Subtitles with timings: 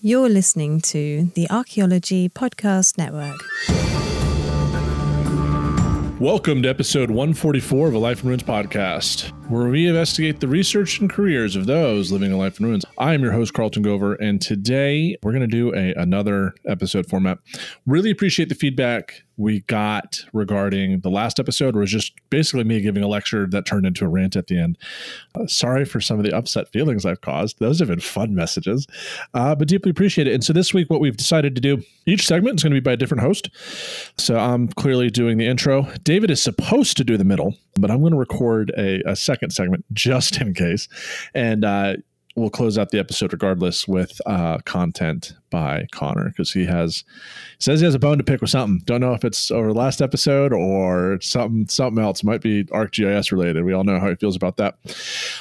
[0.00, 3.34] You're listening to the Archaeology Podcast Network.
[6.20, 11.00] Welcome to episode 144 of a Life in Ruins podcast, where we investigate the research
[11.00, 12.84] and careers of those living a life in ruins.
[12.98, 17.06] I am your host, Carlton Gover, and today we're going to do a, another episode
[17.06, 17.38] format.
[17.86, 22.64] Really appreciate the feedback we got regarding the last episode, where it was just basically
[22.64, 24.76] me giving a lecture that turned into a rant at the end.
[25.34, 27.60] Uh, sorry for some of the upset feelings I've caused.
[27.60, 28.86] Those have been fun messages,
[29.34, 30.34] uh, but deeply appreciate it.
[30.34, 32.84] And so this week, what we've decided to do, each segment is going to be
[32.84, 33.48] by a different host.
[34.18, 35.84] So I'm clearly doing the intro.
[36.02, 39.37] David is supposed to do the middle, but I'm going to record a, a second
[39.52, 40.88] segment just in case.
[41.34, 41.96] And uh,
[42.38, 47.04] we'll close out the episode regardless with uh, content by Connor because he has
[47.58, 48.82] says he has a bone to pick with something.
[48.84, 52.22] Don't know if it's over the last episode or something something else.
[52.22, 53.64] Might be ArcGIS related.
[53.64, 54.78] We all know how he feels about that.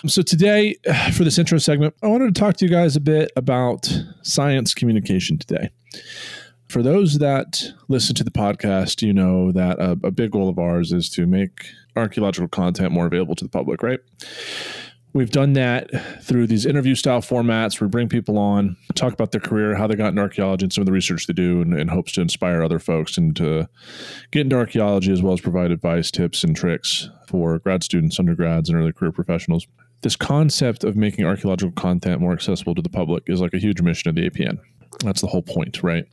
[0.07, 0.75] So today,
[1.13, 3.91] for this intro segment, I wanted to talk to you guys a bit about
[4.23, 5.69] science communication today.
[6.67, 10.59] For those that listen to the podcast, you know that a, a big goal of
[10.59, 14.00] ours is to make archaeological content more available to the public, right?
[15.14, 15.89] We've done that
[16.22, 17.80] through these interview style formats.
[17.80, 20.81] We bring people on, talk about their career, how they got into archaeology, and some
[20.81, 23.67] of the research they do, in, in hopes to inspire other folks and to
[24.31, 28.69] get into archaeology as well as provide advice, tips, and tricks for grad students, undergrads,
[28.69, 29.66] and early career professionals.
[30.02, 33.81] This concept of making archaeological content more accessible to the public is like a huge
[33.81, 34.59] mission of the APN.
[35.03, 36.05] That's the whole point, right?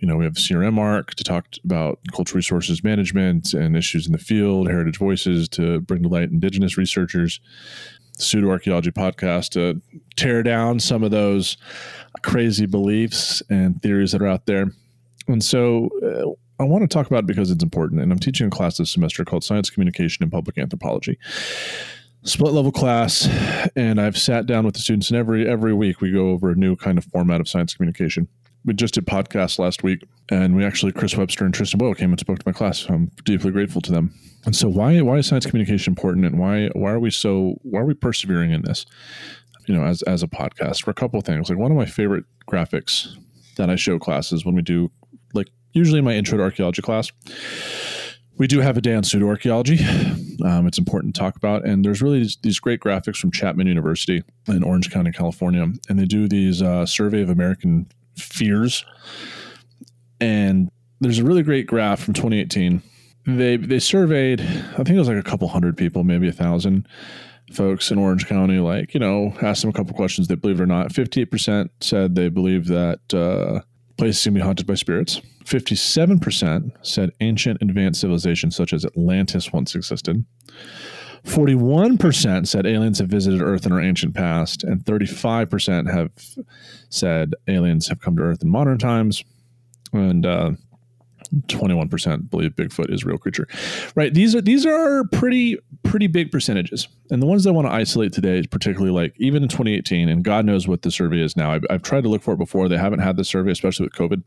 [0.00, 4.12] you know, we have CRM ARC to talk about cultural resources management and issues in
[4.12, 7.40] the field, heritage voices to bring to light indigenous researchers,
[8.16, 9.80] pseudo archaeology podcast to
[10.16, 11.56] tear down some of those
[12.22, 14.66] crazy beliefs and theories that are out there.
[15.26, 18.00] And so uh, I want to talk about it because it's important.
[18.00, 21.18] And I'm teaching a class this semester called Science Communication and Public Anthropology.
[22.28, 23.26] Split level class,
[23.74, 26.54] and I've sat down with the students, and every every week we go over a
[26.54, 28.28] new kind of format of science communication
[28.64, 32.10] we just did podcasts last week, and we actually Chris Webster and Tristan Boyle came
[32.10, 32.86] and spoke to my class.
[32.88, 34.14] I'm deeply grateful to them.
[34.44, 37.80] And so, why why is science communication important, and why why are we so why
[37.80, 38.84] are we persevering in this?
[39.66, 41.48] You know, as as a podcast, for a couple of things.
[41.48, 43.08] Like one of my favorite graphics
[43.56, 44.90] that I show classes when we do,
[45.34, 47.10] like usually my intro to archaeology class.
[48.38, 49.84] We do have a day on pseudo archaeology.
[50.44, 51.66] Um, it's important to talk about.
[51.66, 55.66] And there's really these, these, great graphics from Chapman University in Orange County, California.
[55.88, 58.84] And they do these uh, survey of American fears.
[60.20, 62.82] And there's a really great graph from 2018.
[63.26, 66.86] They they surveyed, I think it was like a couple hundred people, maybe a thousand
[67.52, 68.58] folks in Orange County.
[68.58, 70.28] Like you know, asked them a couple questions.
[70.28, 70.90] They believe it or not.
[70.90, 73.60] 58% said they believe that uh,
[73.98, 75.20] places can be haunted by spirits.
[75.44, 80.24] 57% said ancient advanced civilizations such as Atlantis once existed.
[81.24, 86.10] 41% said aliens have visited Earth in our ancient past, and 35% have
[86.88, 89.24] said aliens have come to Earth in modern times,
[89.92, 90.52] and uh,
[91.46, 93.46] 21% believe Bigfoot is a real creature.
[93.94, 94.12] Right?
[94.12, 98.12] These are these are pretty pretty big percentages, and the ones I want to isolate
[98.12, 101.52] today is particularly like even in 2018, and God knows what the survey is now.
[101.52, 103.94] I've, I've tried to look for it before; they haven't had the survey, especially with
[103.94, 104.22] COVID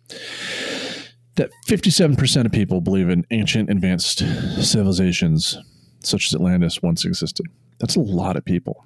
[1.35, 4.19] that 57% of people believe in ancient advanced
[4.62, 5.57] civilizations
[6.03, 7.45] such as Atlantis once existed.
[7.79, 8.85] That's a lot of people.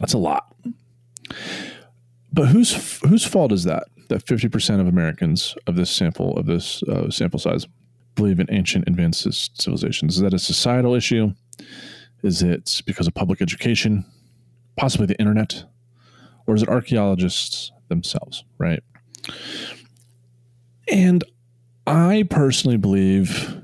[0.00, 0.54] That's a lot.
[2.32, 3.88] But whose whose fault is that?
[4.12, 7.66] That fifty percent of Americans of this sample of this uh, sample size
[8.14, 9.26] believe in ancient advanced
[9.58, 10.16] civilizations.
[10.16, 11.32] Is that a societal issue?
[12.22, 14.04] Is it because of public education,
[14.76, 15.64] possibly the internet,
[16.46, 18.44] or is it archaeologists themselves?
[18.58, 18.82] Right.
[20.88, 21.24] And
[21.86, 23.56] I personally believe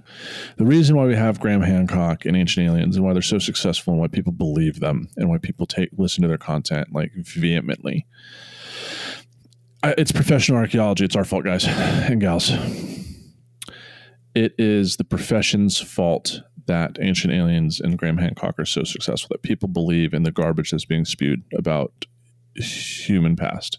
[0.57, 3.93] the reason why we have Graham Hancock and Ancient Aliens and why they're so successful
[3.93, 8.07] and why people believe them and why people take listen to their content like vehemently.
[9.85, 11.05] It's professional archaeology.
[11.05, 12.51] It's our fault, guys and gals.
[14.35, 19.43] It is the profession's fault that Ancient Aliens and Graham Hancock are so successful that
[19.43, 22.07] people believe in the garbage that's being spewed about
[22.57, 23.79] human past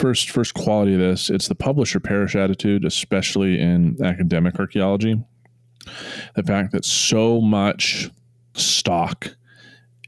[0.00, 5.22] first first quality of this it's the publisher perish attitude especially in academic archaeology
[6.34, 8.08] the fact that so much
[8.54, 9.36] stock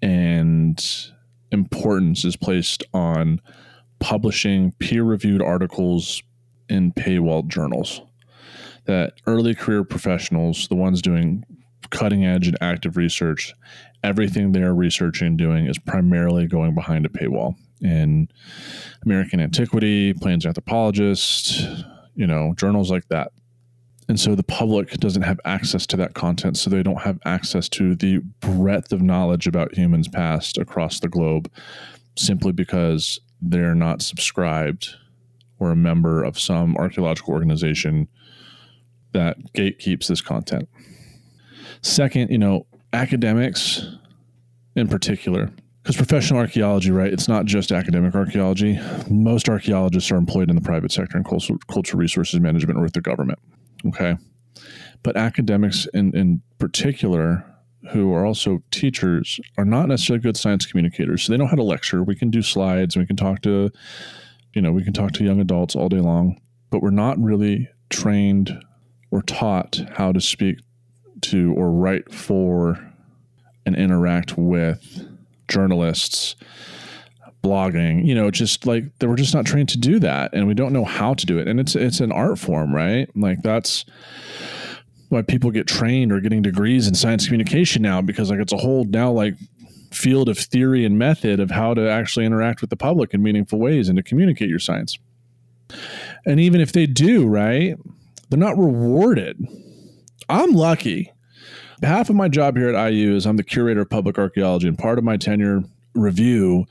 [0.01, 1.13] and
[1.51, 3.39] importance is placed on
[4.03, 6.23] publishing peer-reviewed articles
[6.69, 8.03] in paywalled journals
[8.85, 11.45] that early career professionals the ones doing
[11.91, 13.55] cutting edge and active research
[14.03, 18.29] everything they're researching and doing is primarily going behind a paywall in
[19.05, 21.67] American Antiquity, Plains Anthropologist,
[22.15, 23.33] you know, journals like that.
[24.09, 27.69] And so the public doesn't have access to that content, so they don't have access
[27.71, 31.51] to the breadth of knowledge about humans past across the globe
[32.17, 34.95] simply because they're not subscribed
[35.59, 38.09] or a member of some archaeological organization
[39.13, 40.69] that gatekeeps this content.
[41.83, 43.87] Second, you know, academics
[44.75, 45.51] in particular,
[45.83, 47.13] because professional archaeology, right?
[47.13, 48.79] It's not just academic archaeology.
[49.11, 52.93] Most archaeologists are employed in the private sector and cultural, cultural resources management or with
[52.93, 53.41] the government.
[53.87, 54.17] Okay.
[55.03, 57.45] But academics in, in particular,
[57.91, 61.25] who are also teachers, are not necessarily good science communicators.
[61.25, 62.03] So they know how to lecture.
[62.03, 63.71] We can do slides, we can talk to,
[64.55, 66.41] you know, we can talk to young adults all day long,
[66.71, 68.63] but we're not really trained
[69.11, 70.59] or taught how to speak
[71.23, 72.93] to or write for
[73.65, 75.07] and interact with
[75.49, 76.35] journalists
[77.43, 80.33] blogging you know just like they were just not trained to do that.
[80.33, 81.49] And we don't know how to do it.
[81.49, 83.09] And it's it's an art form right?
[83.17, 83.85] Like that's
[85.13, 88.59] why people get trained or getting degrees in science communication now because like it's a
[88.59, 89.35] whole now like
[89.91, 93.59] field of theory and method of how to actually interact with the public in meaningful
[93.59, 94.99] ways and to communicate your science
[96.25, 97.77] and even if they do right
[98.31, 99.47] they're not rewarded
[100.29, 101.13] i'm lucky
[101.83, 104.79] half of my job here at IU is I'm the curator of public archaeology, and
[104.79, 105.63] part of my tenure
[105.95, 106.67] review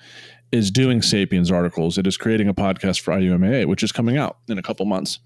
[0.51, 1.97] is doing Sapiens articles.
[1.97, 5.19] It is creating a podcast for IUMAA, which is coming out in a couple months.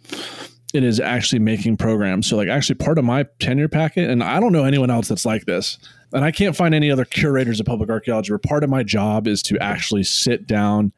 [0.75, 2.27] It is actually making programs.
[2.27, 5.25] So, like, actually, part of my tenure packet, and I don't know anyone else that's
[5.25, 5.77] like this,
[6.11, 9.25] and I can't find any other curators of public archaeology, where part of my job
[9.25, 10.91] is to actually sit down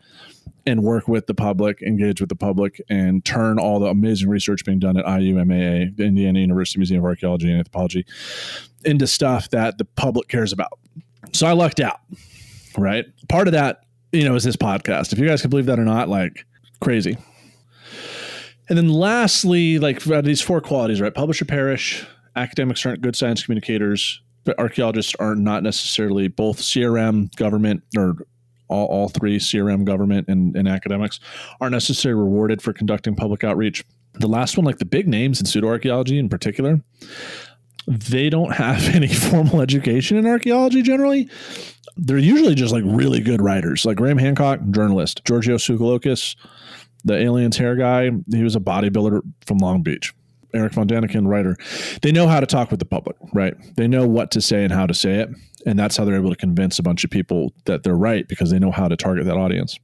[0.65, 4.65] and work with the public, engage with the public, and turn all the amazing research
[4.65, 8.03] being done at IUMAA, the Indiana University Museum of Archaeology and Anthropology,
[8.83, 10.79] into stuff that the public cares about.
[11.33, 11.99] So I lucked out,
[12.77, 13.05] right?
[13.29, 15.13] Part of that, you know, is this podcast.
[15.13, 16.45] If you guys can believe that or not, like
[16.81, 17.15] crazy.
[18.69, 21.13] And then lastly, like uh, these four qualities, right?
[21.13, 22.05] Publisher perish,
[22.35, 28.15] academics aren't good science communicators, but archaeologists are not necessarily both CRM, government, or
[28.67, 31.19] all, all three CRM, government, and, and academics
[31.61, 33.83] aren't necessarily rewarded for conducting public outreach.
[34.13, 36.81] The last one, like the big names in pseudo archaeology in particular,
[37.87, 41.29] they don't have any formal education in archaeology generally.
[41.95, 46.35] They're usually just like really good writers, like Graham Hancock, journalist, Giorgio Tsoukalakis,
[47.07, 48.11] the aliens hair guy.
[48.31, 50.13] He was a bodybuilder from Long Beach.
[50.53, 51.57] Erich von Däniken, writer.
[52.01, 53.53] They know how to talk with the public, right?
[53.75, 55.29] They know what to say and how to say it.
[55.65, 58.49] And that's how they're able to convince a bunch of people that they're right because
[58.49, 59.77] they know how to target that audience.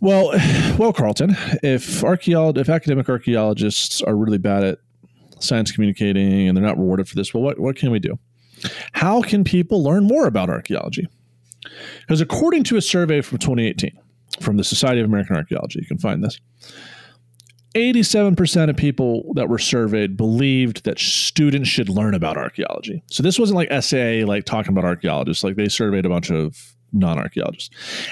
[0.00, 0.30] Well,
[0.78, 1.30] well, Carlton,
[1.62, 4.78] if archaeolog- if academic archaeologists are really bad at
[5.38, 8.18] science communicating and they're not rewarded for this, well, what, what can we do?
[8.92, 11.06] How can people learn more about archaeology?
[12.00, 13.98] Because according to a survey from 2018
[14.42, 16.40] from the Society of American Archaeology, you can find this,
[17.74, 23.02] 87% of people that were surveyed believed that students should learn about archaeology.
[23.06, 26.74] So this wasn't like SA, like talking about archaeologists, like they surveyed a bunch of
[26.92, 27.70] non archaeologists.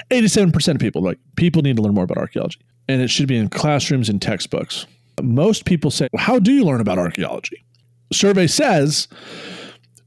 [0.09, 2.59] 87% of people, like people need to learn more about archaeology.
[2.87, 4.87] And it should be in classrooms and textbooks.
[5.21, 7.63] Most people say, well, How do you learn about archaeology?
[8.11, 9.07] Survey says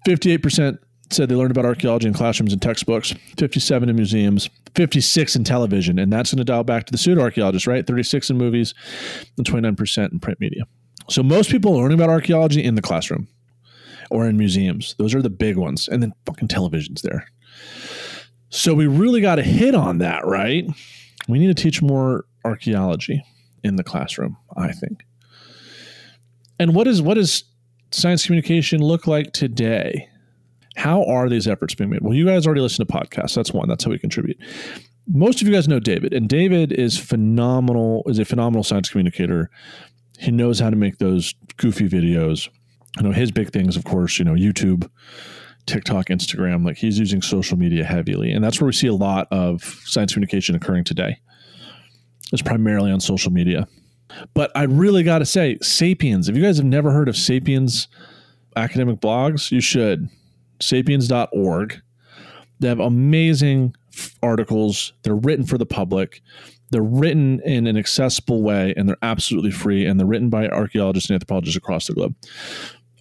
[0.06, 0.79] 58%
[1.15, 5.99] said they learned about archaeology in classrooms and textbooks, 57 in museums, 56 in television.
[5.99, 7.87] And that's going to dial back to the pseudo archaeologists, right?
[7.87, 8.75] 36 in movies
[9.37, 10.65] and 29% in print media.
[11.09, 13.29] So most people are learning about archaeology in the classroom
[14.11, 14.95] or in museums.
[14.99, 15.89] Those are the big ones.
[15.89, 17.27] And then fucking television's there.
[18.51, 20.67] So we really got to hit on that, right?
[21.29, 23.25] We need to teach more archaeology
[23.63, 25.05] in the classroom, I think.
[26.59, 27.44] And what is what does
[27.91, 30.09] science communication look like today?
[30.77, 32.01] How are these efforts being made?
[32.03, 33.35] Well, you guys already listen to podcasts.
[33.35, 33.69] That's one.
[33.69, 34.39] That's how we contribute.
[35.07, 38.03] Most of you guys know David, and David is phenomenal.
[38.07, 39.51] Is a phenomenal science communicator.
[40.19, 42.49] He knows how to make those goofy videos.
[42.99, 44.89] I know his big things, of course, you know, YouTube,
[45.67, 46.65] TikTok, Instagram.
[46.65, 50.13] Like he's using social media heavily, and that's where we see a lot of science
[50.13, 51.19] communication occurring today.
[52.33, 53.69] It's primarily on social media.
[54.33, 56.29] But I really got to say, Sapiens.
[56.29, 57.89] If you guys have never heard of Sapiens
[58.57, 60.09] academic blogs, you should
[60.61, 61.81] sapiens.org.
[62.61, 63.75] They have amazing
[64.23, 64.93] articles.
[65.03, 66.23] They're written for the public.
[66.70, 71.11] They're written in an accessible way and they're absolutely free and they're written by archaeologists
[71.11, 72.15] and anthropologists across the globe.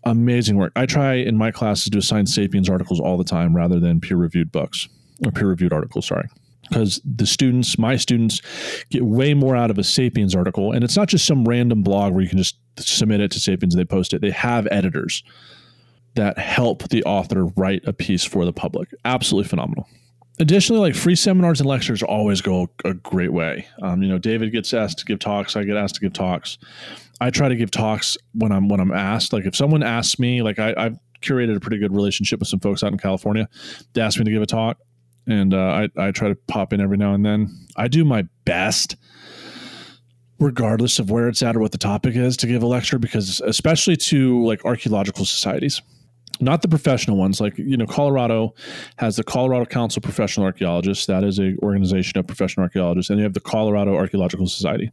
[0.04, 0.74] Amazing work.
[0.76, 4.18] I try in my classes to assign Sapiens articles all the time rather than peer
[4.18, 4.90] reviewed books
[5.26, 6.28] or peer reviewed articles, sorry.
[6.70, 8.42] Because the students, my students,
[8.90, 10.72] get way more out of a Sapiens article.
[10.72, 13.74] And it's not just some random blog where you can just submit it to Sapiens
[13.76, 14.22] and they post it.
[14.22, 15.24] They have editors
[16.16, 18.90] that help the author write a piece for the public.
[19.06, 19.88] Absolutely phenomenal.
[20.40, 23.68] Additionally, like free seminars and lectures always go a great way.
[23.82, 25.56] Um, you know, David gets asked to give talks.
[25.56, 26.58] I get asked to give talks.
[27.22, 29.32] I try to give talks when I'm when I'm asked.
[29.32, 32.60] Like if someone asks me, like I, I've curated a pretty good relationship with some
[32.60, 33.48] folks out in California.
[33.94, 34.78] They ask me to give a talk.
[35.28, 37.50] and uh, I I try to pop in every now and then.
[37.78, 38.96] I do my best
[40.40, 43.40] regardless of where it's at or what the topic is to give a lecture because
[43.42, 45.82] especially to like archaeological societies
[46.40, 48.54] not the professional ones like you know colorado
[48.98, 51.06] has the colorado council of professional archaeologists.
[51.06, 54.92] That is a organization of professional archaeologists and you have the colorado archaeological society.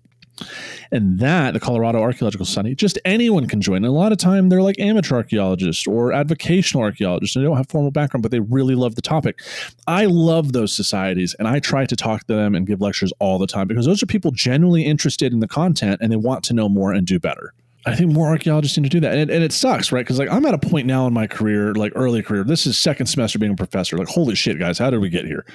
[0.91, 3.79] And that the colorado archaeological society just anyone can join.
[3.79, 7.59] And a lot of time they're like amateur archaeologists or advocational archaeologists and they don't
[7.59, 9.41] have formal background but they really love the topic.
[9.87, 13.39] I love those societies and i try to talk to them and give lectures all
[13.39, 16.55] the time because those are people genuinely interested in the content and they want to
[16.55, 17.53] know more and do better
[17.87, 20.01] I think more archaeologists need to do that, and and it sucks, right?
[20.01, 22.45] Because like I'm at a point now in my career, like early career.
[22.45, 23.97] This is second semester being a professor.
[23.97, 25.47] Like holy shit, guys, how did we get here?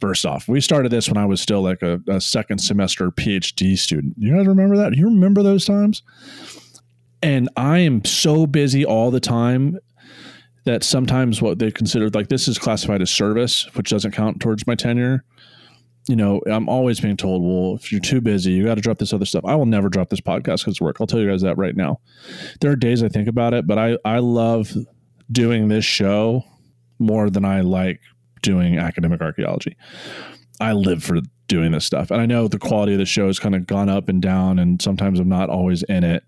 [0.00, 3.76] First off, we started this when I was still like a, a second semester PhD
[3.76, 4.14] student.
[4.16, 4.94] You guys remember that?
[4.94, 6.02] You remember those times?
[7.22, 9.78] And I am so busy all the time
[10.64, 14.66] that sometimes what they consider like this is classified as service, which doesn't count towards
[14.66, 15.24] my tenure
[16.08, 18.98] you know, I'm always being told, well, if you're too busy, you got to drop
[18.98, 19.44] this other stuff.
[19.44, 20.98] I will never drop this podcast because it's work.
[21.00, 22.00] I'll tell you guys that right now.
[22.60, 24.72] There are days I think about it, but I, I love
[25.30, 26.44] doing this show
[26.98, 28.00] more than I like
[28.42, 29.76] doing academic archaeology.
[30.60, 32.10] I live for doing this stuff.
[32.10, 34.58] And I know the quality of the show has kind of gone up and down,
[34.58, 36.22] and sometimes I'm not always in it,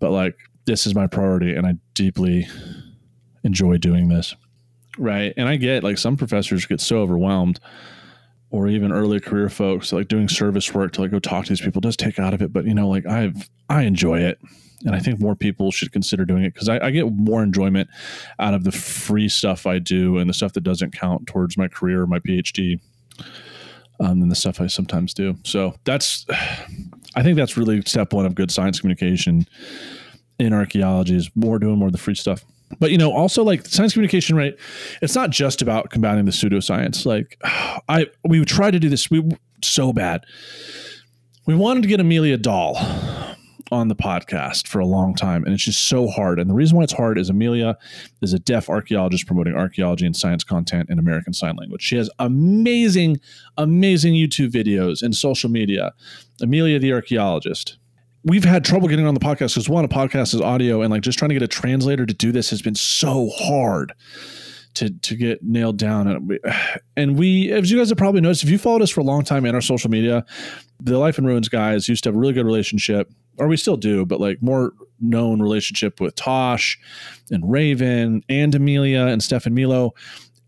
[0.00, 2.46] but like this is my priority, and I deeply
[3.42, 4.34] enjoy doing this.
[4.96, 5.34] Right.
[5.36, 7.58] And I get like some professors get so overwhelmed
[8.54, 11.60] or even early career folks like doing service work to like go talk to these
[11.60, 14.38] people does take out of it but you know like i've i enjoy it.
[14.84, 17.90] And i think more people should consider doing it because I, I, get more enjoyment
[18.38, 21.66] out of the free stuff i do and the stuff that doesn't count towards my
[21.66, 22.78] career or my phd
[23.98, 25.36] um, than the stuff i sometimes do.
[25.42, 26.24] So that's
[27.16, 29.48] i think that's really step one of good science communication
[30.38, 32.44] in archaeology is more doing more of the free stuff
[32.78, 34.54] but you know also like science communication right
[35.02, 37.06] it's not just about combating the pseudoscience.
[37.06, 37.38] Like
[37.88, 39.22] i we tried to do this we
[39.62, 40.24] so bad.
[41.46, 42.78] We wanted to get Amelia Dall
[43.72, 46.38] on the podcast for a long time and it's just so hard.
[46.38, 47.76] And the reason why it's hard is amelia
[48.22, 51.82] is a deaf archaeologist promoting archaeology and science content in american sign language.
[51.82, 53.20] She has amazing
[53.56, 55.92] amazing youtube videos and social media.
[56.40, 57.78] Amelia the archaeologist
[58.24, 61.02] we've had trouble getting on the podcast because one, a podcast is audio, and like
[61.02, 63.92] just trying to get a translator to do this has been so hard
[64.74, 66.08] to to get nailed down.
[66.08, 66.38] And we,
[66.96, 69.22] and we, as you guys have probably noticed, if you followed us for a long
[69.22, 70.24] time in our social media,
[70.80, 73.76] the Life in Ruins guys used to have a really good relationship, or we still
[73.76, 76.78] do, but like more known relationship with Tosh
[77.30, 79.94] and Raven and Amelia and Stefan Milo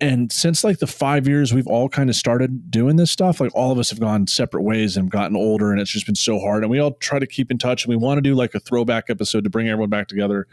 [0.00, 3.54] and since like the five years we've all kind of started doing this stuff like
[3.54, 6.38] all of us have gone separate ways and gotten older and it's just been so
[6.38, 8.54] hard and we all try to keep in touch and we want to do like
[8.54, 10.46] a throwback episode to bring everyone back together.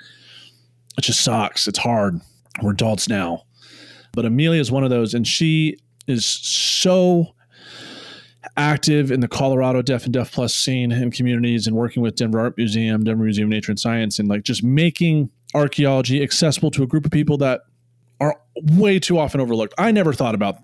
[0.98, 1.68] It just sucks.
[1.68, 2.22] It's hard.
[2.62, 3.44] We're adults now.
[4.14, 7.36] But amelia is one of those and she is so
[8.58, 12.42] active in the colorado deaf and deaf plus scene and communities and working with denver
[12.42, 16.84] art museum denver museum of nature and science and like just making archaeology accessible to
[16.84, 17.62] a group of people that
[18.56, 19.74] way too often overlooked.
[19.78, 20.58] I never thought about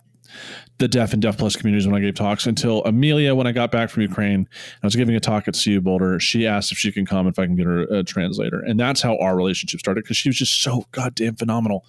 [0.77, 3.71] the deaf and deaf plus communities when I gave talks until Amelia, when I got
[3.71, 4.47] back from Ukraine,
[4.81, 6.19] I was giving a talk at CU Boulder.
[6.19, 9.01] She asked if she can come if I can get her a translator, and that's
[9.01, 11.85] how our relationship started because she was just so goddamn phenomenal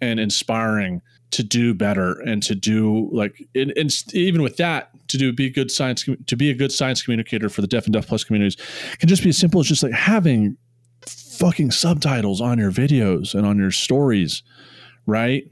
[0.00, 5.18] and inspiring to do better and to do like and, and even with that to
[5.18, 8.06] do be good science to be a good science communicator for the deaf and deaf
[8.06, 8.56] plus communities
[8.98, 10.56] can just be as simple as just like having
[11.06, 14.44] fucking subtitles on your videos and on your stories
[15.06, 15.44] right?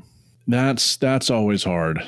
[0.46, 2.02] That's that's always hard.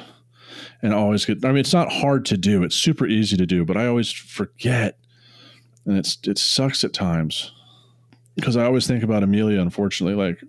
[0.82, 1.44] And always good.
[1.44, 2.62] I mean, it's not hard to do.
[2.62, 4.98] It's super easy to do, but I always forget.
[5.86, 7.52] And it's it sucks at times.
[8.34, 10.42] Because I always think about Amelia, unfortunately, like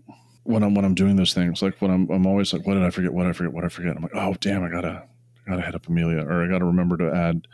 [0.43, 2.83] when I'm when I'm doing those things, like when I'm I'm always like, what did
[2.83, 3.13] I forget?
[3.13, 3.53] What did I forget?
[3.53, 3.95] What did I forget?
[3.95, 5.03] I'm like, oh damn, I gotta
[5.45, 7.47] I gotta head up Amelia, or I gotta remember to add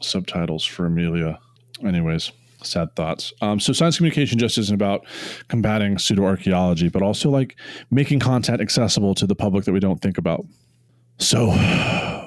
[0.00, 1.38] subtitles for Amelia.
[1.84, 2.32] Anyways,
[2.64, 3.32] sad thoughts.
[3.40, 5.06] Um, so science communication just isn't about
[5.48, 7.56] combating pseudo archaeology, but also like
[7.90, 10.44] making content accessible to the public that we don't think about.
[11.18, 11.46] So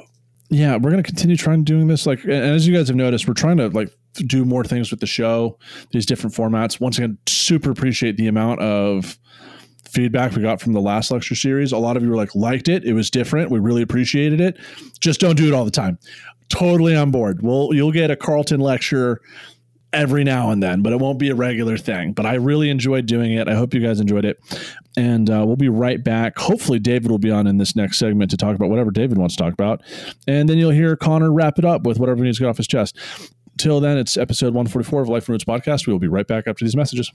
[0.50, 2.06] yeah, we're to continue trying doing this.
[2.06, 5.00] Like, and as you guys have noticed, we're trying to like do more things with
[5.00, 5.58] the show,
[5.91, 6.79] these different formats.
[6.79, 9.17] Once again, super appreciate the amount of
[9.89, 11.72] feedback we got from the last lecture series.
[11.72, 12.84] A lot of you were like, liked it.
[12.84, 13.51] It was different.
[13.51, 14.58] We really appreciated it.
[15.00, 15.98] Just don't do it all the time.
[16.50, 17.41] Totally on board.
[17.41, 19.22] Well, you'll get a Carlton lecture
[19.94, 22.13] every now and then, but it won't be a regular thing.
[22.13, 23.48] But I really enjoyed doing it.
[23.48, 24.38] I hope you guys enjoyed it.
[24.96, 26.38] And uh, we'll be right back.
[26.38, 29.36] Hopefully, David will be on in this next segment to talk about whatever David wants
[29.36, 29.82] to talk about.
[30.27, 32.58] And then you'll hear Connor wrap it up with whatever he needs to get off
[32.58, 32.98] his chest.
[33.58, 35.88] Till then, it's episode 144 of Life in Ruins podcast.
[35.88, 37.12] We will be right back after these messages.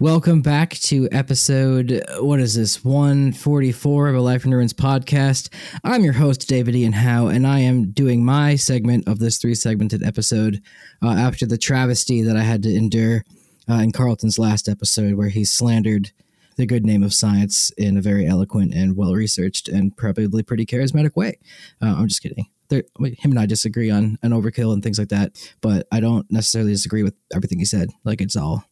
[0.00, 5.48] Welcome back to episode, what is this, 144 of a Life Ruins podcast.
[5.84, 9.54] I'm your host, David Ian Howe, and I am doing my segment of this three
[9.54, 10.60] segmented episode
[11.00, 13.24] uh, after the travesty that I had to endure
[13.70, 16.10] uh, in Carlton's last episode, where he slandered
[16.56, 20.66] the good name of science in a very eloquent and well researched and probably pretty
[20.66, 21.38] charismatic way.
[21.80, 22.48] Uh, I'm just kidding.
[22.68, 26.28] There, him and I disagree on an overkill and things like that, but I don't
[26.32, 27.90] necessarily disagree with everything he said.
[28.04, 28.64] Like it's all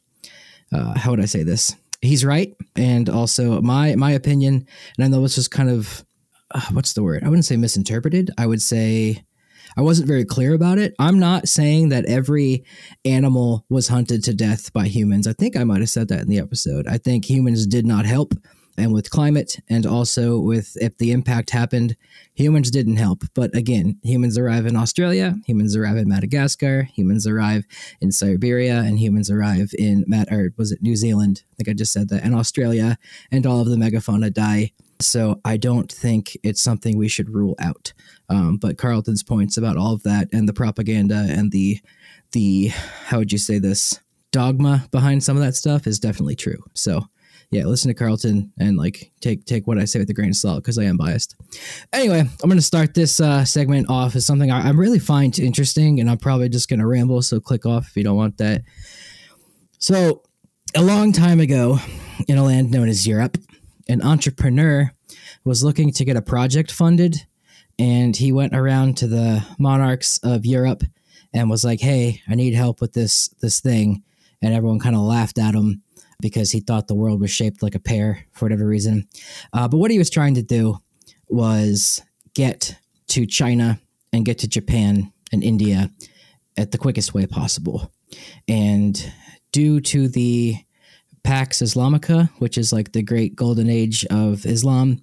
[0.73, 1.75] uh, how would I say this?
[2.01, 6.05] He's right, and also my my opinion, and I know this was kind of
[6.53, 7.25] uh, what's the word?
[7.25, 8.31] I wouldn't say misinterpreted.
[8.37, 9.25] I would say
[9.77, 10.95] I wasn't very clear about it.
[10.99, 12.65] I'm not saying that every
[13.05, 15.27] animal was hunted to death by humans.
[15.27, 16.87] I think I might have said that in the episode.
[16.87, 18.35] I think humans did not help
[18.83, 21.97] and with climate and also with if the impact happened
[22.35, 23.23] humans didn't help.
[23.35, 27.65] But again humans arrive in australia humans arrive in madagascar humans arrive
[28.01, 31.45] in siberia and humans arrive in Mat- or was it new zealand?
[31.53, 32.99] I think i just said that and australia
[33.31, 34.73] and all of the megafauna die.
[35.01, 37.93] So i don't think it's something we should rule out.
[38.29, 41.81] Um, but carlton's points about all of that and the propaganda and the
[42.33, 42.69] the
[43.07, 44.01] how would you say this
[44.33, 46.65] dogma behind some of that stuff is definitely true.
[46.75, 47.07] So
[47.53, 50.37] yeah, listen to Carlton and like take take what I say with a grain of
[50.37, 51.37] salt because I am biased.
[51.93, 55.39] Anyway, I'm going to start this uh, segment off as something I, I really find
[55.39, 57.21] interesting, and I'm probably just going to ramble.
[57.21, 58.63] So click off if you don't want that.
[59.79, 60.23] So,
[60.75, 61.79] a long time ago,
[62.27, 63.37] in a land known as Europe,
[63.87, 64.91] an entrepreneur
[65.45, 67.27] was looking to get a project funded,
[67.79, 70.85] and he went around to the monarchs of Europe
[71.35, 74.05] and was like, "Hey, I need help with this this thing,"
[74.41, 75.83] and everyone kind of laughed at him
[76.23, 79.07] because he thought the world was shaped like a pear for whatever reason.
[79.53, 80.79] Uh, but what he was trying to do
[81.29, 82.01] was
[82.35, 82.77] get
[83.09, 83.79] to China
[84.13, 85.91] and get to Japan and India
[86.57, 87.93] at the quickest way possible.
[88.49, 89.13] And
[89.53, 90.57] due to the
[91.25, 95.03] Pax Islamica, which is like the great golden age of Islam,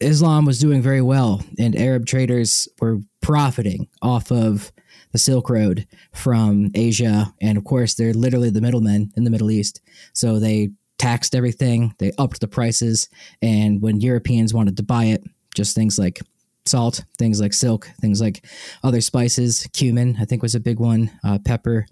[0.00, 4.72] Islam was doing very well, and Arab traders were profiting off of
[5.12, 7.32] the Silk Road from Asia.
[7.40, 9.80] And of course, they're literally the middlemen in the Middle East.
[10.12, 13.08] So they taxed everything, they upped the prices.
[13.40, 15.22] And when Europeans wanted to buy it,
[15.54, 16.20] just things like
[16.66, 18.44] salt, things like silk, things like
[18.82, 21.86] other spices, cumin, I think was a big one, uh, pepper,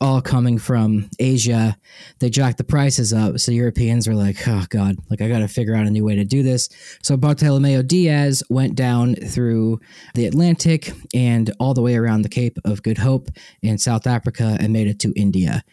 [0.00, 1.76] all coming from Asia,
[2.20, 3.38] they jacked the prices up.
[3.40, 6.14] So Europeans were like, oh God, like I got to figure out a new way
[6.14, 6.68] to do this.
[7.02, 9.80] So Bartolomeo Diaz went down through
[10.14, 13.28] the Atlantic and all the way around the Cape of Good Hope
[13.62, 15.64] in South Africa and made it to India.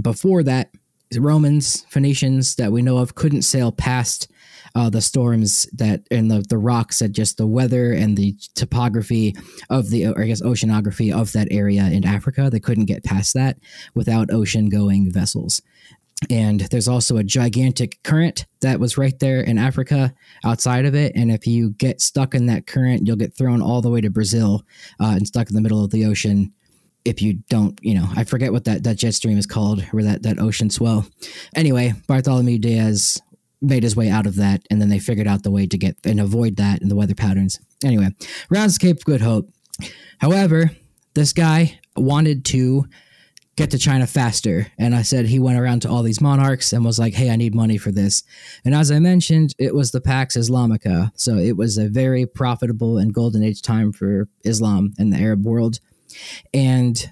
[0.00, 0.70] Before that,
[1.16, 4.30] Romans, Phoenicians that we know of couldn't sail past
[4.74, 9.34] uh, the storms that and the, the rocks that just the weather and the topography
[9.70, 12.48] of the or I guess oceanography of that area in Africa.
[12.50, 13.58] They couldn't get past that
[13.94, 15.62] without ocean going vessels.
[16.30, 20.12] And there's also a gigantic current that was right there in Africa
[20.44, 21.12] outside of it.
[21.14, 24.10] And if you get stuck in that current, you'll get thrown all the way to
[24.10, 24.64] Brazil
[25.00, 26.52] uh, and stuck in the middle of the ocean
[27.04, 30.02] if you don't, you know, I forget what that, that jet stream is called, or
[30.02, 31.06] that, that ocean swell.
[31.54, 33.22] Anyway, Bartholomew Diaz
[33.60, 35.96] made his way out of that, and then they figured out the way to get
[36.04, 37.58] and avoid that in the weather patterns.
[37.84, 38.08] Anyway,
[38.50, 39.50] rounds Cape Good Hope.
[40.18, 40.70] However,
[41.14, 42.86] this guy wanted to
[43.58, 44.68] get to China faster.
[44.78, 47.34] And I said he went around to all these monarchs and was like, hey, I
[47.34, 48.22] need money for this.
[48.64, 51.10] And as I mentioned, it was the Pax Islamica.
[51.16, 55.44] So it was a very profitable and golden age time for Islam in the Arab
[55.44, 55.80] world.
[56.54, 57.10] And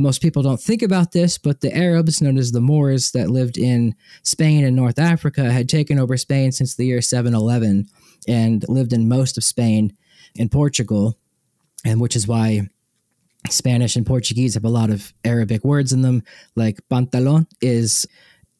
[0.00, 3.58] most people don't think about this, but the Arabs, known as the Moors, that lived
[3.58, 7.88] in Spain and North Africa, had taken over Spain since the year 711
[8.26, 9.96] and lived in most of Spain
[10.38, 11.18] and Portugal,
[11.84, 12.68] and which is why
[13.48, 16.22] Spanish and Portuguese have a lot of Arabic words in them,
[16.56, 18.06] like pantalon is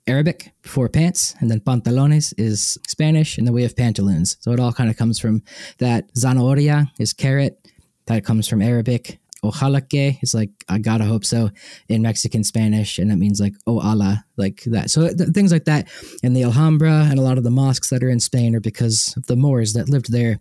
[0.07, 4.37] Arabic for pants, and then pantalones is Spanish, and then we have pantaloons.
[4.40, 5.42] So it all kind of comes from
[5.79, 6.12] that.
[6.14, 7.68] Zanahoria is carrot,
[8.07, 11.50] that comes from Arabic ojalá que is like I gotta hope so
[11.88, 14.90] in Mexican Spanish, and that means like oh Allah, like that.
[14.90, 15.88] So th- things like that,
[16.22, 19.14] and the Alhambra and a lot of the mosques that are in Spain are because
[19.16, 20.40] of the Moors that lived there.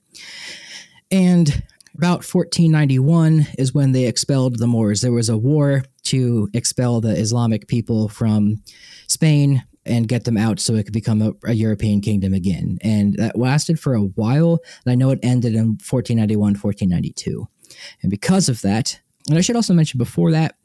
[1.11, 1.63] And
[1.95, 5.01] about 1491 is when they expelled the Moors.
[5.01, 8.61] There was a war to expel the Islamic people from
[9.07, 12.77] Spain and get them out so it could become a, a, European kingdom again.
[12.81, 14.59] And that lasted for a while.
[14.85, 17.47] And I know it ended in 1491, 1492.
[18.01, 20.55] And because of that, and I should also mention before that,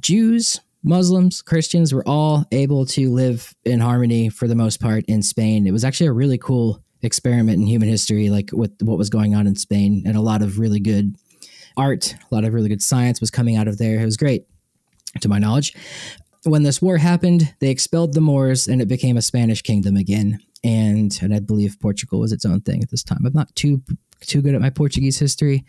[0.00, 5.22] Jews, Muslims, Christians were all able to live in harmony for the most part in
[5.22, 5.66] Spain.
[5.66, 9.34] It was actually a really cool experiment in human history, like with what was going
[9.34, 11.14] on in Spain, and a lot of really good
[11.76, 14.00] art, a lot of really good science was coming out of there.
[14.00, 14.46] It was great,
[15.20, 15.74] to my knowledge.
[16.44, 20.40] when this war happened, they expelled the Moors and it became a Spanish kingdom again.
[20.64, 23.24] And and I believe Portugal was its own thing at this time.
[23.24, 23.82] I'm not too
[24.26, 25.64] too good at my Portuguese history.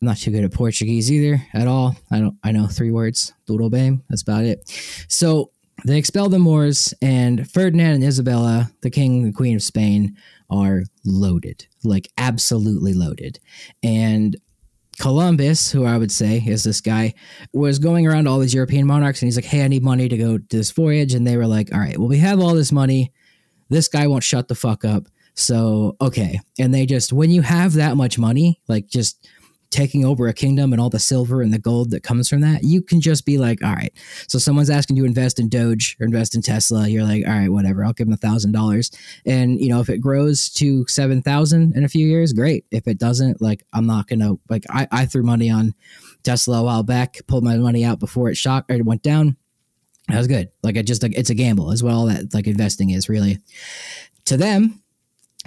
[0.00, 1.96] I'm not too good at Portuguese either at all.
[2.10, 3.32] I don't I know three words.
[3.48, 4.02] Tudo bem.
[4.08, 4.68] That's about it.
[5.08, 5.50] So
[5.84, 10.16] they expel the Moors, and Ferdinand and Isabella, the king and queen of Spain,
[10.48, 13.40] are loaded, like absolutely loaded.
[13.82, 14.36] And
[14.98, 17.14] Columbus, who I would say is this guy,
[17.52, 20.16] was going around all these European monarchs and he's like, Hey, I need money to
[20.16, 21.14] go to this voyage.
[21.14, 23.12] And they were like, All right, well, we have all this money.
[23.68, 25.08] This guy won't shut the fuck up.
[25.34, 26.40] So, okay.
[26.58, 29.28] And they just, when you have that much money, like just
[29.70, 32.62] taking over a kingdom and all the silver and the gold that comes from that,
[32.62, 33.92] you can just be like, all right.
[34.28, 36.86] So someone's asking you to invest in Doge or invest in Tesla.
[36.86, 37.84] You're like, all right, whatever.
[37.84, 38.92] I'll give them a thousand dollars.
[39.26, 42.64] And you know, if it grows to seven thousand in a few years, great.
[42.70, 44.64] If it doesn't, like, I'm not gonna like.
[44.70, 45.74] I, I threw money on
[46.22, 49.36] Tesla a while back, pulled my money out before it shocked or it went down.
[50.06, 50.52] That was good.
[50.62, 53.40] Like, I just like it's a gamble, what all that like investing is really.
[54.26, 54.83] To them,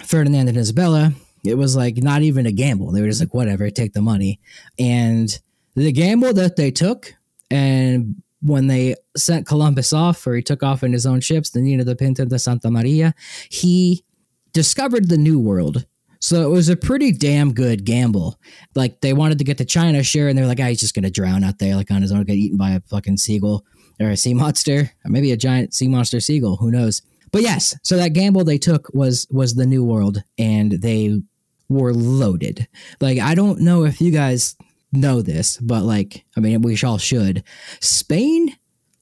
[0.04, 1.12] Ferdinand and Isabella,
[1.44, 2.92] it was like not even a gamble.
[2.92, 4.40] They were just like, whatever, take the money.
[4.78, 5.38] And
[5.74, 7.14] the gamble that they took,
[7.50, 11.60] and when they sent Columbus off, or he took off in his own ships, the
[11.60, 13.14] Nina de Pinta de Santa Maria,
[13.50, 14.04] he
[14.52, 15.86] discovered the New World.
[16.20, 18.40] So it was a pretty damn good gamble.
[18.74, 21.10] Like they wanted to get to China, sure, and they're like, ah, he's just gonna
[21.10, 23.64] drown out there, like on his own, get eaten by a fucking seagull
[24.00, 26.56] or a sea monster, or maybe a giant sea monster seagull.
[26.56, 27.02] Who knows?
[27.32, 31.20] But yes, so that gamble they took was was the New World, and they
[31.68, 32.66] were loaded.
[33.00, 34.56] Like I don't know if you guys
[34.92, 37.44] know this, but like I mean we all should.
[37.80, 38.56] Spain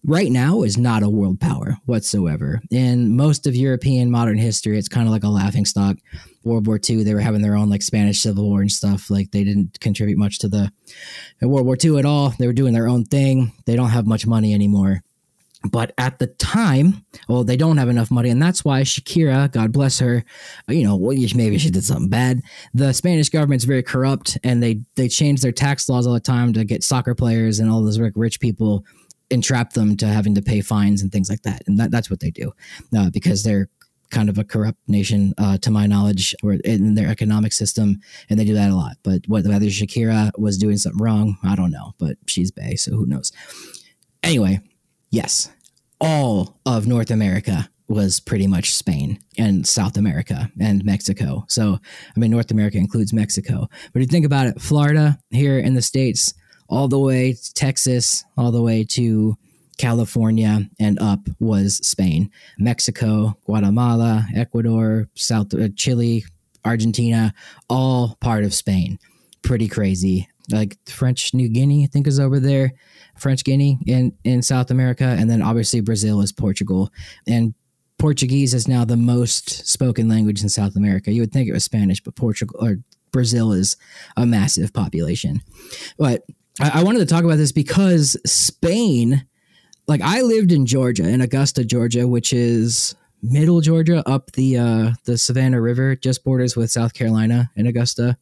[0.06, 2.60] right now is not a world power whatsoever.
[2.70, 5.96] In most of European modern history, it's kind of like a laughing stock.
[6.44, 9.10] World War II, they were having their own like Spanish Civil War and stuff.
[9.10, 10.70] Like they didn't contribute much to the
[11.42, 12.30] World War II at all.
[12.38, 13.52] They were doing their own thing.
[13.66, 15.02] They don't have much money anymore.
[15.68, 19.72] But at the time, well, they don't have enough money, and that's why Shakira, God
[19.72, 20.24] bless her,
[20.68, 22.42] you know, maybe she did something bad.
[22.74, 26.52] The Spanish government's very corrupt, and they they change their tax laws all the time
[26.54, 28.84] to get soccer players and all those rich people,
[29.30, 32.20] entrap them to having to pay fines and things like that, and that, that's what
[32.20, 32.52] they do,
[32.96, 33.68] uh, because they're
[34.10, 38.00] kind of a corrupt nation, uh, to my knowledge, or in their economic system,
[38.30, 38.96] and they do that a lot.
[39.02, 41.94] But whether Shakira was doing something wrong, I don't know.
[41.98, 43.32] But she's Bay, so who knows?
[44.22, 44.60] Anyway,
[45.10, 45.50] yes,
[46.00, 51.44] all of North America was pretty much Spain and South America and Mexico.
[51.48, 51.78] So,
[52.16, 53.68] I mean, North America includes Mexico.
[53.92, 56.34] But if you think about it, Florida here in the States,
[56.68, 59.36] all the way to Texas, all the way to
[59.78, 62.30] California and up was Spain.
[62.58, 66.24] Mexico, Guatemala, Ecuador, South uh, Chile,
[66.64, 67.32] Argentina,
[67.68, 68.98] all part of Spain.
[69.42, 70.28] Pretty crazy.
[70.50, 72.72] Like French New Guinea, I think is over there.
[73.18, 76.90] French Guinea in, in South America, and then obviously Brazil is Portugal.
[77.26, 77.54] And
[77.98, 81.12] Portuguese is now the most spoken language in South America.
[81.12, 82.76] You would think it was Spanish, but Portugal or
[83.10, 83.76] Brazil is
[84.16, 85.40] a massive population.
[85.98, 86.22] But
[86.60, 89.26] I, I wanted to talk about this because Spain,
[89.86, 94.92] like I lived in Georgia, in Augusta, Georgia, which is middle Georgia up the uh,
[95.04, 98.18] the Savannah River, just borders with South Carolina and Augusta.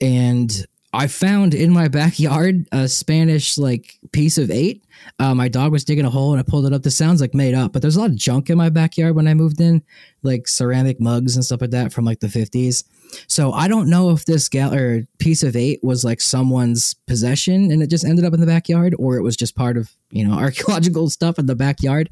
[0.00, 4.84] And I found in my backyard a Spanish like piece of eight.
[5.18, 6.82] Uh, my dog was digging a hole and I pulled it up.
[6.82, 9.26] This sounds like made up, but there's a lot of junk in my backyard when
[9.26, 9.82] I moved in,
[10.22, 12.84] like ceramic mugs and stuff like that from like the 50s.
[13.26, 17.72] So I don't know if this gal or piece of eight was like someone's possession
[17.72, 20.26] and it just ended up in the backyard, or it was just part of you
[20.26, 22.10] know archaeological stuff in the backyard.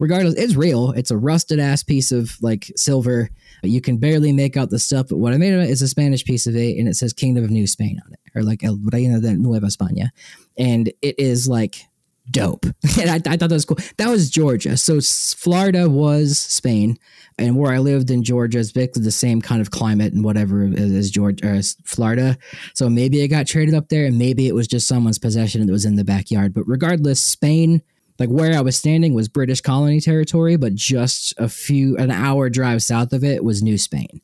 [0.00, 0.92] Regardless, it's real.
[0.92, 3.30] It's a rusted ass piece of like silver
[3.62, 5.88] you can barely make out the stuff, but what I made of it is a
[5.88, 8.64] Spanish piece of eight and it says Kingdom of New Spain on it, or like
[8.64, 10.10] El Reino de Nueva España.
[10.58, 11.86] And it is like
[12.30, 12.64] dope.
[13.00, 13.78] and I, I, thought that was cool.
[13.96, 14.76] That was Georgia.
[14.76, 16.98] So Florida was Spain,
[17.38, 20.64] and where I lived in Georgia is basically the same kind of climate and whatever
[20.64, 22.38] as Georgia or as Florida.
[22.74, 25.72] So maybe it got traded up there, and maybe it was just someone's possession that
[25.72, 26.54] was in the backyard.
[26.54, 27.82] But regardless, Spain
[28.20, 32.50] like where I was standing was British colony territory, but just a few an hour
[32.50, 34.20] drive south of it was New Spain.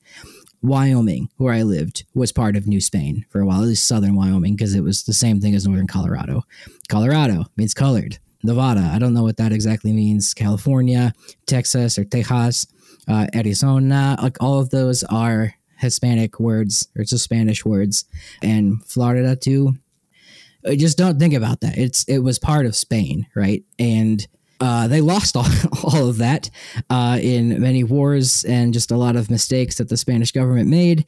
[0.62, 4.14] Wyoming, where I lived, was part of New Spain for a while, at least southern
[4.16, 6.42] Wyoming, because it was the same thing as northern Colorado.
[6.88, 8.18] Colorado means colored.
[8.42, 10.34] Nevada, I don't know what that exactly means.
[10.34, 11.12] California,
[11.46, 12.66] Texas, or Texas,
[13.08, 18.04] uh, Arizona, like all of those are Hispanic words or just Spanish words.
[18.42, 19.74] And Florida, too,
[20.74, 21.78] just don't think about that.
[21.78, 23.62] It's it was part of Spain, right?
[23.78, 24.26] And
[24.60, 25.46] Uh, they lost all,
[25.84, 26.48] all of that
[26.88, 31.04] uh, in many wars and just a lot of mistakes that the Spanish government made.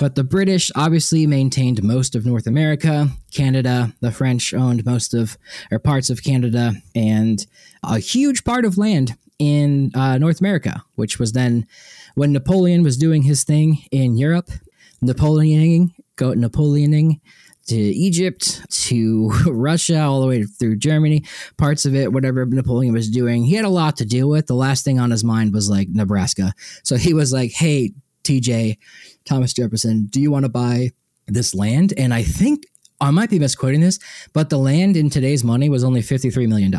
[0.00, 3.08] But the British obviously maintained most of North America.
[3.32, 5.38] Canada, the French owned most of
[5.70, 7.46] or parts of Canada and
[7.84, 11.66] a huge part of land in uh, North America, which was then
[12.14, 14.50] when Napoleon was doing his thing in Europe.
[15.00, 17.20] Napoleoning, go Napoleoning
[17.68, 21.24] to Egypt, to Russia, all the way through Germany,
[21.56, 23.44] parts of it, whatever Napoleon was doing.
[23.44, 24.46] He had a lot to deal with.
[24.46, 26.52] The last thing on his mind was like Nebraska.
[26.82, 27.92] So he was like, hey,
[28.24, 28.78] TJ,
[29.24, 30.90] Thomas Jefferson, do you want to buy
[31.26, 31.94] this land?
[31.96, 32.66] And I think
[33.00, 33.98] I might be misquoting this,
[34.32, 36.74] but the land in today's money was only $53 million.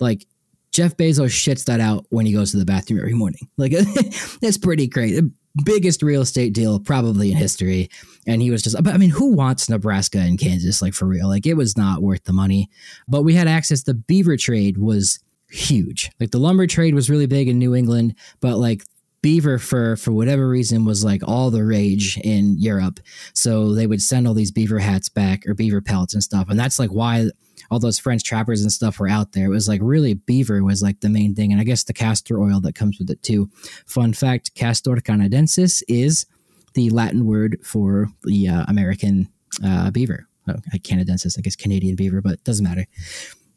[0.00, 0.26] Like,
[0.70, 3.48] Jeff Bezos shits that out when he goes to the bathroom every morning.
[3.56, 3.72] Like,
[4.40, 5.24] that's pretty great
[5.64, 7.90] biggest real estate deal probably in history.
[8.26, 10.82] And he was just, but I mean, who wants Nebraska and Kansas?
[10.82, 12.68] Like for real, like it was not worth the money.
[13.06, 13.82] But we had access.
[13.82, 15.18] The beaver trade was
[15.50, 16.10] huge.
[16.20, 18.82] Like the lumber trade was really big in New England, but like
[19.22, 23.00] beaver fur for whatever reason was like all the rage in Europe.
[23.34, 26.48] So they would send all these beaver hats back or beaver pelts and stuff.
[26.48, 27.30] And that's like why
[27.70, 29.46] all those French trappers and stuff were out there.
[29.46, 32.40] It was like really beaver was like the main thing, and I guess the castor
[32.40, 33.50] oil that comes with it too.
[33.86, 36.26] Fun fact: Castor canadensis is
[36.74, 39.28] the Latin word for the uh, American
[39.64, 40.26] uh, beaver.
[40.48, 42.86] Oh, canadensis, I guess Canadian beaver, but doesn't matter.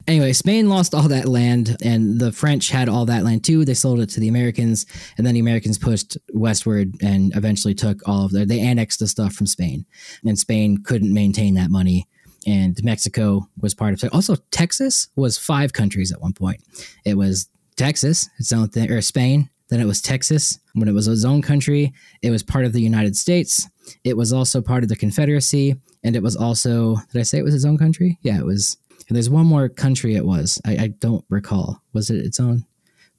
[0.08, 3.64] Anyway, Spain lost all that land, and the French had all that land too.
[3.64, 4.86] They sold it to the Americans,
[5.18, 8.46] and then the Americans pushed westward and eventually took all of their.
[8.46, 9.86] They annexed the stuff from Spain,
[10.26, 12.08] and Spain couldn't maintain that money
[12.46, 14.14] and Mexico was part of it.
[14.14, 16.62] Also, Texas was five countries at one point.
[17.06, 19.50] It was Texas, its own thing, or Spain.
[19.70, 21.94] Then it was Texas when it was its own country.
[22.22, 23.70] It was part of the United States.
[24.04, 26.98] It was also part of the Confederacy, and it was also.
[27.12, 28.20] Did I say it was its own country?
[28.22, 28.78] Yeah, it was.
[29.08, 30.62] And there's one more country it was.
[30.66, 31.82] I, I don't recall.
[31.94, 32.66] Was it its own?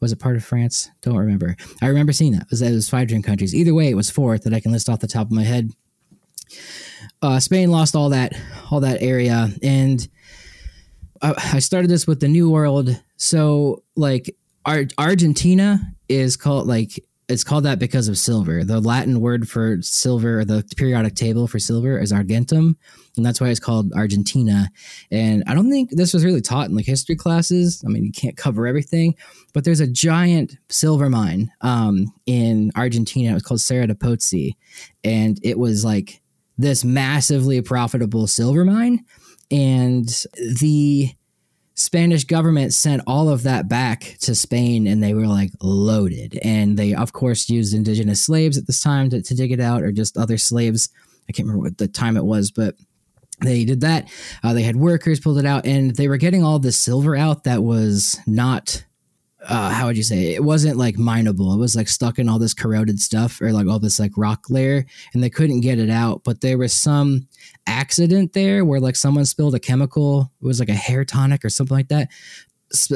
[0.00, 0.90] Was it part of France?
[1.00, 1.56] Don't remember.
[1.80, 2.42] I remember seeing that.
[2.42, 3.54] It was, it was five different countries.
[3.54, 5.70] Either way, it was fourth that I can list off the top of my head
[7.22, 8.34] uh, Spain lost all that
[8.70, 10.06] all that area, and
[11.22, 13.00] I, I started this with the New World.
[13.16, 18.64] So like Ar- Argentina is called like it's called that because of silver.
[18.64, 22.76] The Latin word for silver, or the periodic table for silver, is argentum,
[23.16, 24.68] and that's why it's called Argentina.
[25.10, 27.82] And I don't think this was really taught in like history classes.
[27.86, 29.14] I mean, you can't cover everything,
[29.54, 33.30] but there's a giant silver mine um, in Argentina.
[33.30, 34.56] It was called Cerro de Potosí,
[35.04, 36.21] and it was like
[36.62, 39.04] this massively profitable silver mine.
[39.50, 40.08] And
[40.60, 41.10] the
[41.74, 46.38] Spanish government sent all of that back to Spain and they were like loaded.
[46.42, 49.82] And they, of course, used indigenous slaves at this time to, to dig it out
[49.82, 50.88] or just other slaves.
[51.28, 52.76] I can't remember what the time it was, but
[53.40, 54.08] they did that.
[54.42, 57.44] Uh, they had workers pulled it out and they were getting all the silver out
[57.44, 58.84] that was not
[59.48, 60.36] uh, how would you say it?
[60.36, 61.52] it wasn't like mineable.
[61.52, 64.44] It was like stuck in all this corroded stuff or like all this like rock
[64.48, 66.22] layer, and they couldn't get it out.
[66.24, 67.28] But there was some
[67.66, 70.30] accident there where like someone spilled a chemical.
[70.40, 72.08] It was like a hair tonic or something like that.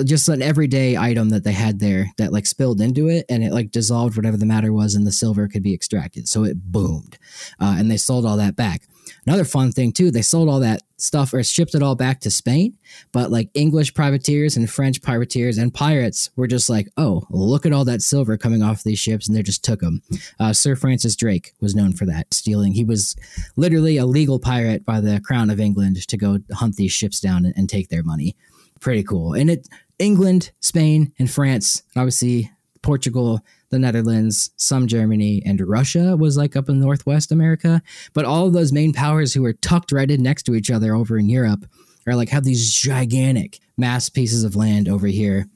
[0.04, 3.52] Just an everyday item that they had there that like spilled into it and it
[3.52, 6.28] like dissolved whatever the matter was, and the silver could be extracted.
[6.28, 7.18] So it boomed,
[7.60, 8.82] uh, and they sold all that back.
[9.26, 12.30] Another fun thing too, they sold all that stuff or shipped it all back to
[12.30, 12.76] Spain,
[13.12, 17.72] but like English privateers and French privateers and pirates were just like, oh, look at
[17.72, 20.00] all that silver coming off these ships, and they just took them.
[20.38, 22.72] Uh, Sir Francis Drake was known for that stealing.
[22.72, 23.16] He was
[23.56, 27.44] literally a legal pirate by the Crown of England to go hunt these ships down
[27.44, 28.36] and, and take their money.
[28.80, 29.34] Pretty cool.
[29.34, 32.50] And it England, Spain, and France, obviously
[32.82, 37.82] Portugal the Netherlands, some Germany, and Russia was like up in Northwest America.
[38.12, 40.94] But all of those main powers who are tucked right in next to each other
[40.94, 41.66] over in Europe
[42.06, 45.48] are like have these gigantic mass pieces of land over here.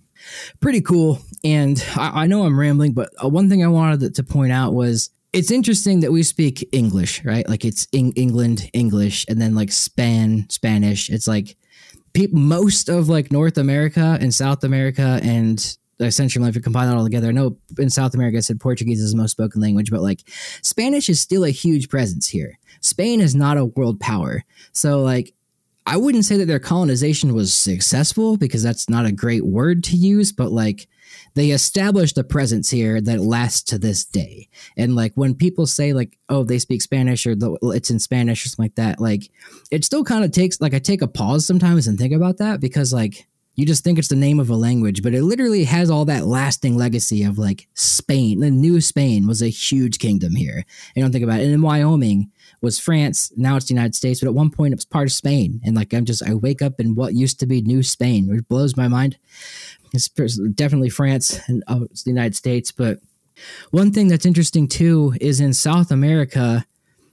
[0.61, 1.21] Pretty cool.
[1.45, 4.75] And I, I know I'm rambling, but uh, one thing I wanted to point out
[4.75, 7.49] was it's interesting that we speak English, right?
[7.49, 11.09] Like it's in England English, and then like Span Spanish.
[11.09, 11.57] It's like
[12.13, 16.97] people, most of like North America and South America and essentially if you combine that
[16.97, 17.29] all together.
[17.29, 20.23] I know in south america i said portuguese is the most spoken language but like
[20.63, 22.59] spanish is still a huge presence here.
[22.81, 24.45] Spain is not a world power.
[24.73, 25.35] So like
[25.87, 29.97] i wouldn't say that their colonization was successful because that's not a great word to
[29.97, 30.89] use but like
[31.35, 34.49] they established a presence here that lasts to this day.
[34.77, 38.45] And like when people say like oh they speak spanish or the, it's in spanish
[38.45, 39.31] or something like that like
[39.71, 42.61] it still kind of takes like i take a pause sometimes and think about that
[42.61, 43.27] because like
[43.61, 46.25] you just think it's the name of a language, but it literally has all that
[46.25, 48.41] lasting legacy of like Spain.
[48.41, 50.65] The New Spain was a huge kingdom here.
[50.97, 51.45] You don't think about it.
[51.45, 52.31] And in Wyoming
[52.63, 53.31] was France.
[53.37, 55.61] Now it's the United States, but at one point it was part of Spain.
[55.63, 58.49] And like I'm just, I wake up in what used to be New Spain, which
[58.49, 59.19] blows my mind.
[59.93, 62.73] It's definitely France and uh, it's the United States.
[62.73, 63.01] But
[63.73, 66.65] one thing that's interesting too is in South America,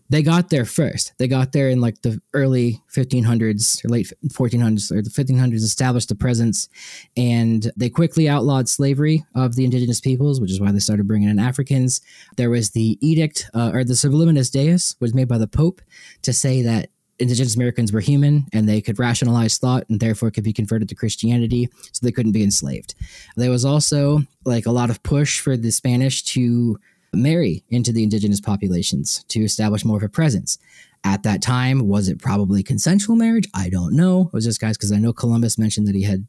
[0.09, 1.13] they got there first.
[1.17, 6.11] They got there in like the early 1500s or late 1400s or the 1500s, established
[6.11, 6.69] a presence,
[7.15, 11.29] and they quickly outlawed slavery of the indigenous peoples, which is why they started bringing
[11.29, 12.01] in Africans.
[12.37, 15.81] There was the edict uh, or the Sublimis Deus was made by the Pope
[16.21, 16.89] to say that
[17.19, 20.95] indigenous Americans were human and they could rationalize thought and therefore could be converted to
[20.95, 22.95] Christianity, so they couldn't be enslaved.
[23.35, 26.79] There was also like a lot of push for the Spanish to
[27.17, 30.57] marry into the indigenous populations to establish more of a presence.
[31.03, 33.47] At that time, was it probably consensual marriage?
[33.53, 34.27] I don't know.
[34.27, 36.27] It was just guys because I know Columbus mentioned that he had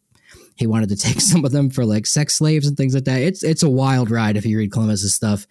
[0.56, 3.20] he wanted to take some of them for like sex slaves and things like that.
[3.20, 5.46] It's it's a wild ride if you read Columbus's stuff.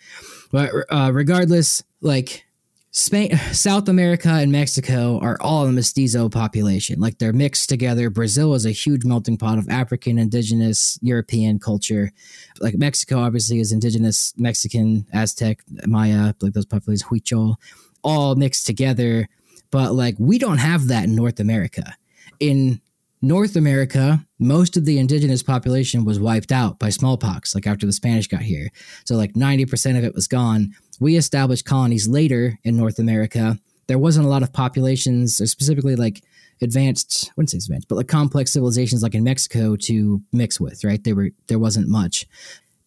[0.51, 2.45] But uh, regardless, like
[2.91, 6.99] Spain, South America, and Mexico are all a mestizo population.
[6.99, 8.09] Like they're mixed together.
[8.09, 12.11] Brazil is a huge melting pot of African, indigenous, European culture.
[12.59, 17.55] Like Mexico, obviously, is indigenous Mexican, Aztec, Maya, like those populations, Huichol,
[18.03, 19.27] all mixed together.
[19.69, 21.95] But like we don't have that in North America.
[22.39, 22.81] In
[23.21, 27.91] North America, most of the indigenous population was wiped out by smallpox, like after the
[27.91, 28.69] Spanish got here.
[29.05, 33.57] So, like 90% of it was gone we established colonies later in North America.
[33.87, 36.23] There wasn't a lot of populations, uh, specifically like
[36.61, 40.83] advanced, I wouldn't say advanced, but like complex civilizations like in Mexico to mix with,
[40.83, 41.03] right?
[41.03, 42.25] There were there wasn't much.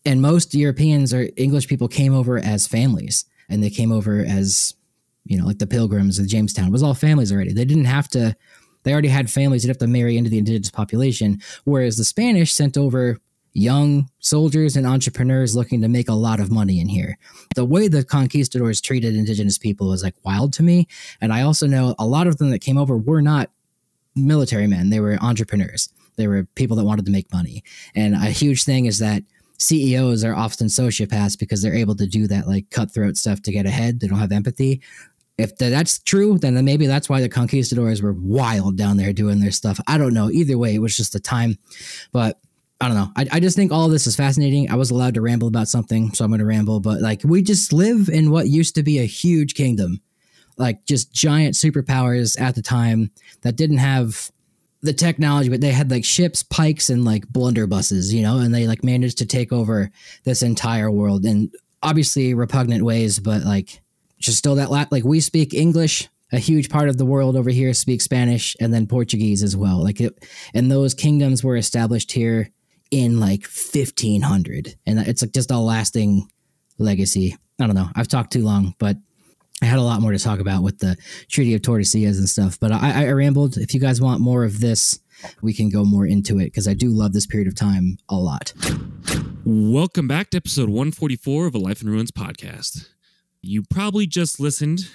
[0.04, 4.74] And most Europeans or English people came over as families and they came over as,
[5.24, 6.68] you know, like the pilgrims of Jamestown.
[6.68, 7.52] It was all families already.
[7.52, 8.36] They didn't have to
[8.82, 9.62] they already had families.
[9.62, 11.40] They'd have to marry into the indigenous population.
[11.64, 13.18] Whereas the Spanish sent over
[13.52, 17.18] young soldiers and entrepreneurs looking to make a lot of money in here.
[17.54, 20.86] The way the conquistadors treated indigenous people was like wild to me.
[21.20, 23.50] And I also know a lot of them that came over were not
[24.14, 25.88] military men, they were entrepreneurs.
[26.16, 27.64] They were people that wanted to make money.
[27.94, 29.22] And a huge thing is that
[29.58, 33.66] CEOs are often sociopaths because they're able to do that like cutthroat stuff to get
[33.66, 34.00] ahead.
[34.00, 34.82] They don't have empathy.
[35.38, 39.50] If that's true, then maybe that's why the conquistadors were wild down there doing their
[39.50, 39.80] stuff.
[39.86, 40.30] I don't know.
[40.30, 41.56] Either way, it was just a time.
[42.12, 42.38] But
[42.80, 43.10] I don't know.
[43.14, 44.70] I, I just think all this is fascinating.
[44.70, 46.80] I was allowed to ramble about something, so I'm going to ramble.
[46.80, 50.00] But like, we just live in what used to be a huge kingdom,
[50.56, 53.10] like just giant superpowers at the time
[53.42, 54.30] that didn't have
[54.82, 58.66] the technology, but they had like ships, pikes, and like blunderbusses, you know, and they
[58.66, 59.90] like managed to take over
[60.24, 61.50] this entire world in
[61.82, 63.82] obviously repugnant ways, but like
[64.18, 66.08] just still that la- like we speak English.
[66.32, 69.82] A huge part of the world over here speaks Spanish and then Portuguese as well.
[69.82, 72.50] Like it, and those kingdoms were established here
[72.90, 76.28] in like 1500 and it's like just a lasting
[76.78, 77.36] legacy.
[77.60, 77.88] I don't know.
[77.94, 78.96] I've talked too long but
[79.62, 80.96] i had a lot more to talk about with the
[81.28, 82.58] treaty of tordesillas and stuff.
[82.58, 83.56] But i, I rambled.
[83.58, 84.98] If you guys want more of this
[85.42, 88.16] we can go more into it because i do love this period of time a
[88.16, 88.52] lot.
[89.44, 92.88] Welcome back to episode 144 of a life in ruins podcast.
[93.42, 94.88] You probably just listened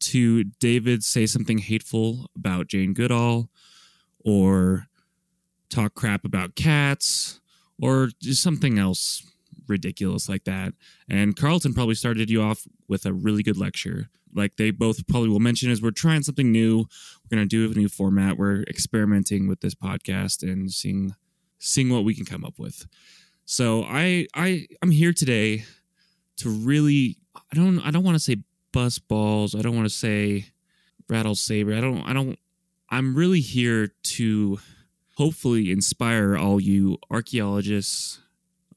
[0.00, 3.50] to david say something hateful about jane goodall
[4.24, 4.86] or
[5.70, 7.40] talk crap about cats
[7.80, 9.22] or just something else
[9.68, 10.74] ridiculous like that.
[11.08, 14.08] And Carlton probably started you off with a really good lecture.
[14.34, 16.78] Like they both probably will mention is we're trying something new.
[16.78, 18.36] We're going to do a new format.
[18.36, 21.14] We're experimenting with this podcast and seeing
[21.58, 22.86] seeing what we can come up with.
[23.44, 25.64] So I I I'm here today
[26.38, 27.16] to really
[27.52, 28.36] I don't I don't want to say
[28.72, 29.54] bust balls.
[29.54, 30.46] I don't want to say
[31.08, 31.74] rattle saber.
[31.74, 32.38] I don't I don't
[32.90, 34.58] I'm really here to
[35.18, 38.20] hopefully inspire all you archaeologists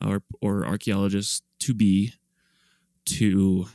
[0.04, 2.13] or, or archaeologists to be
[3.06, 3.67] to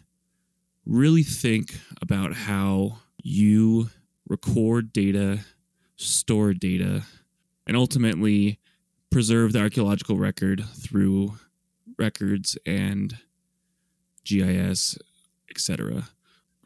[0.85, 3.89] really think about how you
[4.29, 5.39] record data,
[5.95, 7.05] store data,
[7.69, 8.59] and ultimately
[9.11, 11.35] preserve the archaeological record through
[11.97, 13.17] records and
[14.25, 14.99] GIS,
[15.49, 16.09] etc.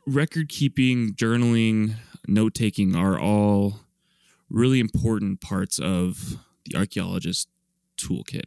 [0.06, 3.80] Record keeping, journaling, note taking are all
[4.50, 7.48] really important parts of the archaeologist
[7.96, 8.44] toolkit.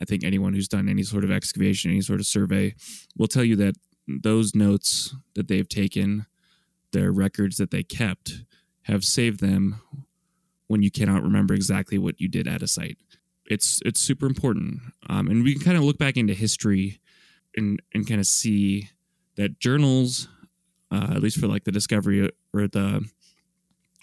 [0.00, 2.74] I think anyone who's done any sort of excavation, any sort of survey,
[3.16, 3.74] will tell you that
[4.06, 6.26] those notes that they've taken,
[6.92, 8.44] their records that they kept,
[8.82, 9.80] have saved them
[10.68, 12.98] when you cannot remember exactly what you did at a site.
[13.46, 17.00] It's it's super important, um, and we can kind of look back into history
[17.56, 18.90] and and kind of see
[19.36, 20.28] that journals,
[20.90, 23.08] uh, at least for like the discovery or the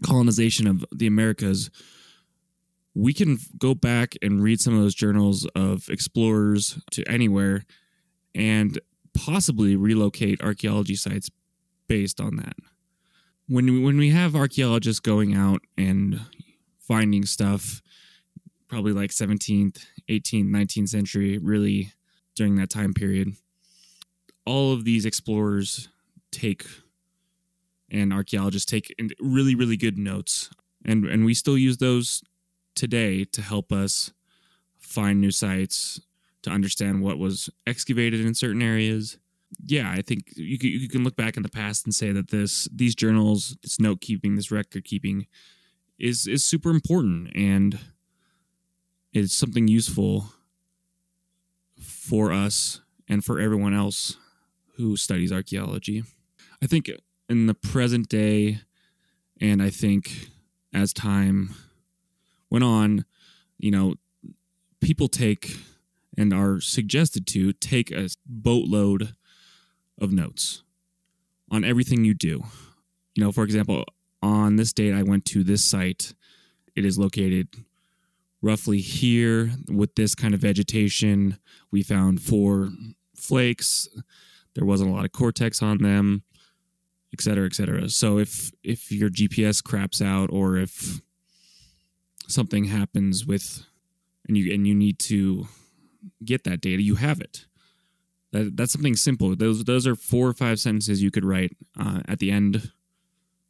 [0.03, 1.69] colonization of the Americas
[2.95, 7.65] we can go back and read some of those journals of explorers to anywhere
[8.33, 8.79] and
[9.13, 11.29] possibly relocate archaeology sites
[11.87, 12.55] based on that.
[13.47, 16.21] When we, when we have archaeologists going out and
[16.79, 17.81] finding stuff,
[18.69, 21.91] probably like 17th, 18th, 19th century, really
[22.33, 23.33] during that time period,
[24.45, 25.89] all of these explorers
[26.31, 26.65] take
[27.89, 30.49] and archaeologists take really, really good notes.
[30.83, 32.23] And, and we still use those
[32.75, 34.11] today to help us
[34.77, 35.99] find new sites,
[36.43, 39.17] to understand what was excavated in certain areas.
[39.65, 42.29] Yeah, I think you can, you can look back in the past and say that
[42.29, 45.27] this these journals, this note keeping, this record keeping,
[45.97, 47.79] is is super important and
[49.13, 50.25] it's something useful
[51.79, 54.17] for us and for everyone else
[54.75, 56.03] who studies archaeology.
[56.61, 56.89] I think
[57.29, 58.59] in the present day,
[59.41, 60.29] and I think
[60.73, 61.55] as time
[62.49, 63.05] went on,
[63.57, 63.95] you know,
[64.81, 65.57] people take
[66.17, 69.15] and are suggested to take a boatload
[69.99, 70.63] of notes
[71.49, 72.43] on everything you do.
[73.15, 73.85] You know, for example,
[74.21, 76.13] on this date, I went to this site.
[76.75, 77.47] It is located
[78.41, 81.37] roughly here with this kind of vegetation.
[81.71, 82.69] We found four
[83.15, 83.87] flakes.
[84.53, 86.23] There wasn't a lot of cortex on them,
[87.15, 87.89] et cetera, et cetera.
[87.89, 91.01] So if if your GPS craps out or if
[92.27, 93.65] something happens with
[94.27, 95.47] and you and you need to
[96.23, 97.45] get that data, you have it.
[98.31, 99.35] That that's something simple.
[99.35, 102.71] Those those are four or five sentences you could write uh, at the end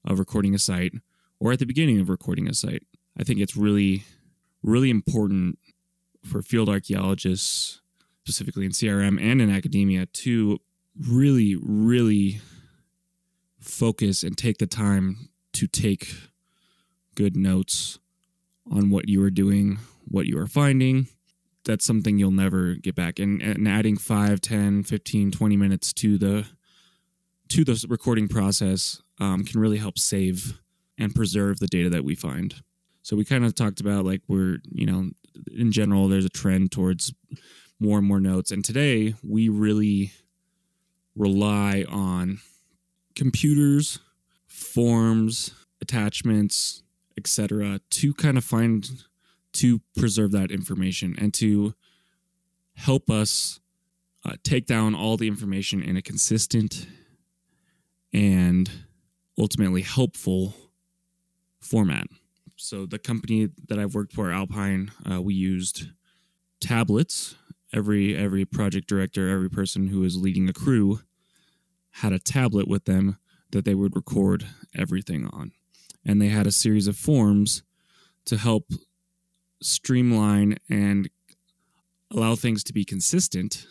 [0.06, 0.94] of recording a site
[1.40, 2.84] or at the beginning of recording a site.
[3.20, 4.04] I think it's really
[4.62, 5.58] really important
[6.24, 7.82] for field archaeologists,
[8.24, 10.60] specifically in CRM and in academia, to
[11.10, 12.42] really really
[13.66, 16.16] focus and take the time to take
[17.16, 18.00] good notes
[18.70, 21.08] on what you are doing, what you are finding.
[21.64, 23.20] That's something you'll never get back.
[23.20, 26.46] And, and adding 5, 10, 15, 20 minutes to the
[27.48, 30.60] to the recording process um, can really help save
[30.98, 32.56] and preserve the data that we find.
[33.04, 35.12] So we kind of talked about like we're, you know,
[35.56, 37.14] in general, there's a trend towards
[37.80, 38.50] more and more notes.
[38.50, 40.12] And today we really
[41.16, 42.40] rely on
[43.16, 44.00] computers,
[44.48, 46.84] forms, attachments,
[47.18, 48.90] etc., to kind of find
[49.54, 51.74] to preserve that information and to
[52.76, 53.60] help us
[54.26, 56.88] uh, take down all the information in a consistent
[58.12, 58.70] and
[59.38, 60.54] ultimately helpful
[61.60, 62.08] format.
[62.58, 65.88] So the company that I've worked for, Alpine, uh, we used
[66.62, 67.36] tablets.
[67.74, 71.02] Every every project director, every person who is leading a crew
[71.96, 73.18] had a tablet with them
[73.52, 75.52] that they would record everything on
[76.06, 77.64] and they had a series of forms
[78.26, 78.72] to help
[79.62, 81.10] streamline and
[82.12, 83.66] allow things to be consistent.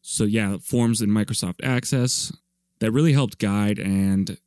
[0.00, 2.32] So, yeah, forms in Microsoft Access
[2.78, 4.38] that really helped guide and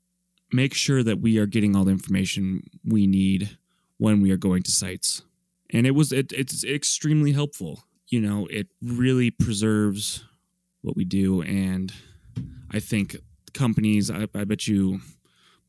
[0.52, 3.58] make sure that we are getting all the information we need
[3.98, 5.22] when we are going to sites.
[5.70, 7.84] And it was it, it's extremely helpful.
[8.08, 10.24] You know, it really preserves
[10.82, 11.94] what we do and
[12.72, 13.18] I think
[13.54, 15.02] companies I, I bet you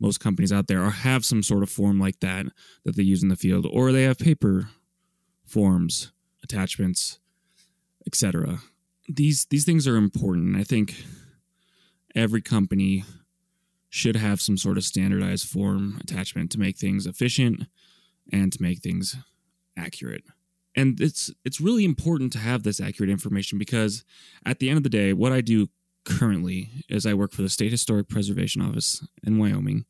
[0.02, 2.46] most companies out there are, have some sort of form like that
[2.84, 4.68] that they use in the field, or they have paper
[5.44, 6.10] forms,
[6.42, 7.20] attachments,
[8.06, 8.58] etc.
[9.08, 10.56] These these things are important.
[10.56, 11.04] I think
[12.14, 13.04] every company
[13.88, 17.66] should have some sort of standardized form attachment to make things efficient
[18.32, 19.16] and to make things
[19.76, 20.24] accurate.
[20.74, 24.04] And it's it's really important to have this accurate information because
[24.44, 25.68] at the end of the day, what I do
[26.04, 29.84] currently is I work for the State Historic Preservation Office in Wyoming.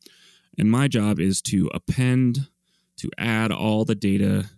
[0.58, 2.48] And my job is to append,
[2.96, 4.50] to add all the data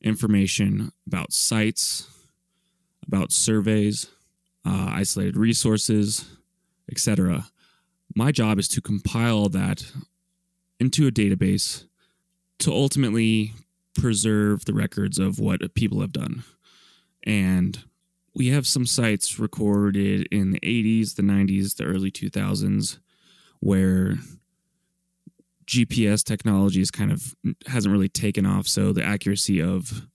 [0.00, 2.08] information about sites,
[3.06, 4.08] about surveys,
[4.64, 6.24] uh, isolated resources,
[6.90, 7.46] etc.
[8.14, 9.90] My job is to compile that
[10.78, 11.84] into a database
[12.60, 13.54] to ultimately
[13.94, 16.44] preserve the records of what people have done.
[17.24, 17.82] And
[18.34, 22.98] we have some sites recorded in the 80s, the 90s, the early 2000s
[23.60, 24.16] where
[25.66, 27.34] GPS technology is kind of
[27.66, 30.06] hasn't really taken off so the accuracy of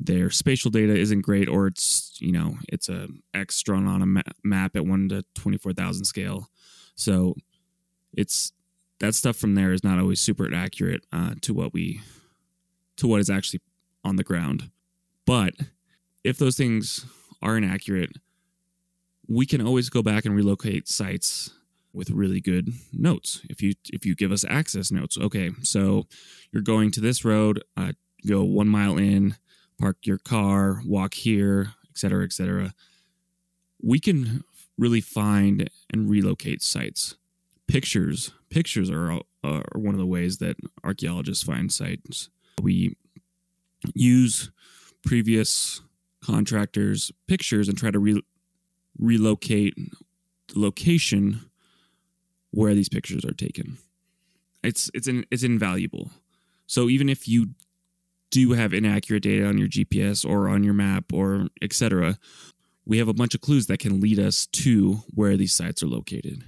[0.00, 4.06] their spatial data isn't great or it's you know it's a x drawn on a
[4.06, 6.48] ma- map at 1 to 24,000 scale.
[6.94, 7.34] So
[8.12, 8.52] it's
[9.00, 12.00] that stuff from there is not always super accurate uh, to what we
[12.96, 13.60] to what is actually
[14.04, 14.70] on the ground.
[15.26, 15.54] But
[16.24, 17.04] if those things
[17.42, 18.12] are inaccurate,
[19.26, 21.50] we can always go back and relocate sites
[21.92, 23.40] with really good notes.
[23.48, 26.06] If you if you give us access notes, okay, so
[26.52, 27.92] you're going to this road, uh,
[28.26, 29.36] go one mile in,
[29.78, 32.74] park your car, walk here, etc., cetera, et cetera.
[33.82, 34.44] We can
[34.76, 37.16] really find and relocate sites.
[37.66, 42.30] Pictures, pictures are, are one of the ways that archaeologists find sites.
[42.62, 42.96] We
[43.94, 44.50] use
[45.04, 45.82] previous
[46.22, 48.22] contractors' pictures and try to re-
[48.98, 49.74] relocate
[50.48, 51.40] the location
[52.50, 53.78] where these pictures are taken.
[54.62, 56.10] It's it's in, it's invaluable.
[56.66, 57.50] So even if you
[58.30, 62.18] do have inaccurate data on your GPS or on your map or etc.,
[62.84, 65.88] we have a bunch of clues that can lead us to where these sites are
[65.88, 66.44] located.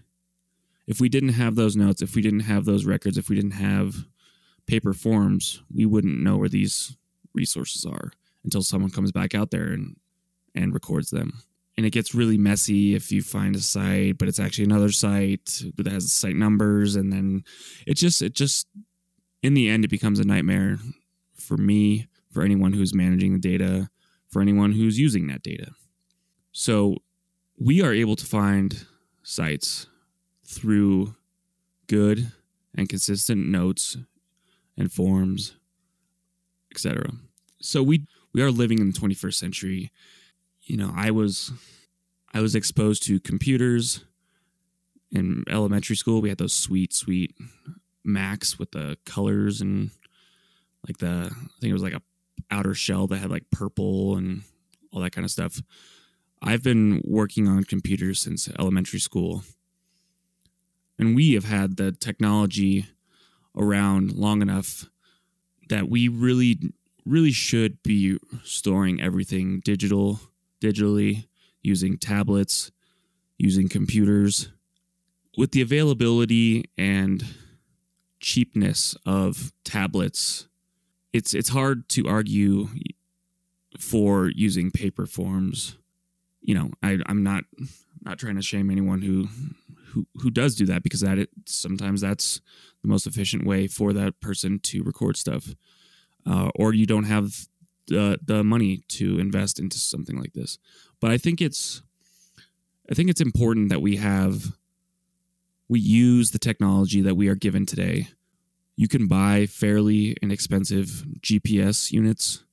[0.87, 3.53] If we didn't have those notes, if we didn't have those records, if we didn't
[3.53, 4.07] have
[4.67, 6.97] paper forms, we wouldn't know where these
[7.35, 8.13] resources are
[8.45, 9.97] until someone comes back out there and
[10.55, 11.43] and records them.
[11.77, 15.63] And it gets really messy if you find a site, but it's actually another site
[15.77, 17.45] that has site numbers, and then
[17.87, 18.67] it just it just
[19.43, 20.79] in the end it becomes a nightmare
[21.37, 23.89] for me, for anyone who's managing the data,
[24.29, 25.73] for anyone who's using that data.
[26.53, 26.97] So
[27.59, 28.87] we are able to find
[29.23, 29.87] sites
[30.45, 31.15] through
[31.87, 32.33] good
[32.75, 33.97] and consistent notes
[34.77, 35.57] and forms,
[36.73, 37.11] etc.
[37.61, 39.93] So we we are living in the 21st century.
[40.63, 41.53] You know, I was
[42.33, 44.05] I was exposed to computers
[45.11, 46.21] in elementary school.
[46.21, 47.35] We had those sweet, sweet
[48.05, 49.91] Macs with the colors and
[50.87, 52.03] like the I think it was like a
[52.51, 54.43] outer shell that had like purple and
[54.93, 55.61] all that kind of stuff.
[56.43, 59.43] I've been working on computers since elementary school.
[60.99, 62.87] And we have had the technology
[63.57, 64.87] around long enough
[65.69, 66.59] that we really
[67.05, 70.21] really should be storing everything digital
[70.61, 71.27] digitally
[71.63, 72.71] using tablets,
[73.39, 74.51] using computers
[75.37, 77.25] with the availability and
[78.21, 80.49] cheapness of tablets
[81.13, 82.69] it's it's hard to argue
[83.79, 85.77] for using paper forms.
[86.41, 87.45] You know, I, I'm not
[88.03, 89.29] not trying to shame anyone who
[89.89, 92.41] who who does do that because that it, sometimes that's
[92.83, 95.55] the most efficient way for that person to record stuff,
[96.27, 97.47] uh, or you don't have
[97.87, 100.59] the the money to invest into something like this.
[101.01, 101.83] But I think it's
[102.91, 104.53] I think it's important that we have
[105.69, 108.09] we use the technology that we are given today
[108.81, 112.45] you can buy fairly inexpensive GPS units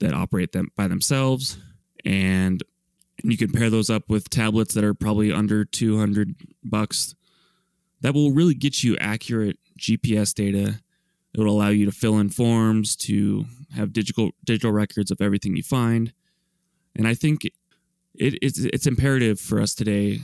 [0.00, 1.58] that operate them by themselves
[2.04, 2.60] and
[3.22, 7.14] you can pair those up with tablets that are probably under 200 bucks
[8.00, 10.80] that will really get you accurate GPS data.
[11.36, 15.54] It will allow you to fill in forms, to have digital digital records of everything
[15.54, 16.14] you find.
[16.94, 17.52] And I think it,
[18.14, 20.20] it's it's imperative for us today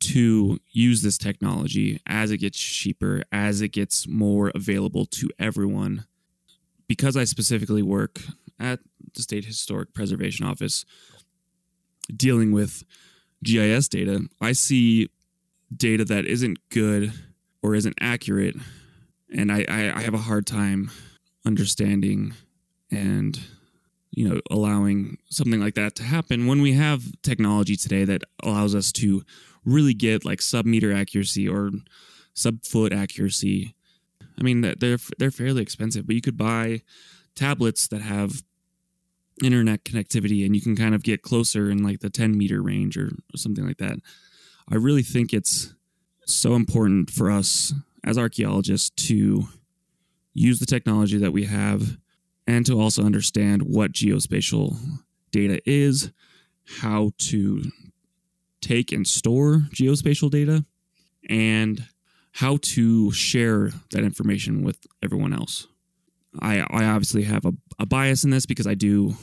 [0.00, 6.04] to use this technology as it gets cheaper, as it gets more available to everyone.
[6.86, 8.20] Because I specifically work
[8.60, 8.80] at
[9.14, 10.84] the State Historic Preservation Office
[12.14, 12.84] dealing with
[13.42, 15.08] GIS data, I see
[15.74, 17.12] data that isn't good
[17.62, 18.56] or isn't accurate.
[19.34, 20.90] And I, I, I have a hard time
[21.44, 22.34] understanding
[22.90, 23.40] and
[24.10, 28.74] you know allowing something like that to happen when we have technology today that allows
[28.74, 29.22] us to
[29.64, 31.70] really get like sub meter accuracy or
[32.34, 33.74] sub foot accuracy.
[34.38, 36.82] I mean, they're they're fairly expensive, but you could buy
[37.34, 38.42] tablets that have
[39.42, 42.96] internet connectivity, and you can kind of get closer in like the 10 meter range
[42.96, 43.98] or, or something like that.
[44.70, 45.74] I really think it's
[46.26, 47.72] so important for us
[48.04, 49.48] as archaeologists to
[50.34, 51.98] use the technology that we have
[52.46, 54.76] and to also understand what geospatial
[55.30, 56.10] data is,
[56.80, 57.64] how to
[58.60, 60.64] take and store geospatial data
[61.28, 61.86] and
[62.32, 65.66] how to share that information with everyone else.
[66.40, 69.14] I, I obviously have a, a bias in this because I do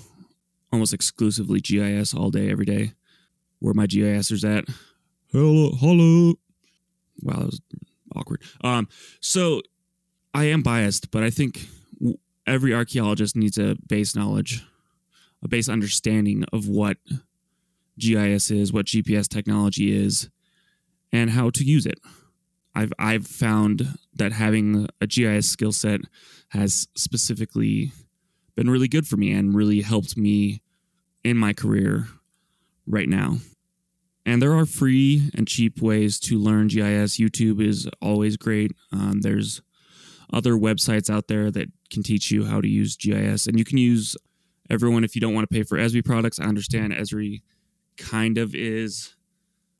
[0.71, 2.93] almost exclusively GIS all day, every day.
[3.59, 4.65] Where my GISers at?
[5.32, 6.36] Hello, hello.
[7.21, 7.61] Wow, that was
[8.16, 8.41] awkward.
[8.64, 8.88] Um,
[9.20, 9.62] so
[10.34, 11.68] I am biased, but I think
[12.45, 14.64] every archaeologist needs a base knowledge,
[15.43, 16.97] a base understanding of what
[17.97, 20.30] GIS is, what GPS technology is,
[21.12, 21.99] and how to use it.
[22.76, 26.01] I've I've found that having a GIS skill set
[26.49, 27.91] has specifically
[28.55, 30.62] been really good for me and really helped me
[31.24, 32.07] in my career
[32.86, 33.38] right now.
[34.30, 37.17] And there are free and cheap ways to learn GIS.
[37.17, 38.71] YouTube is always great.
[38.91, 39.63] Um, there's
[40.32, 43.80] other websites out there that can teach you how to use GIS, and you can
[43.80, 44.15] use
[44.69, 46.39] everyone if you don't want to pay for Esri products.
[46.39, 47.41] I understand Esri
[47.97, 49.15] kind of is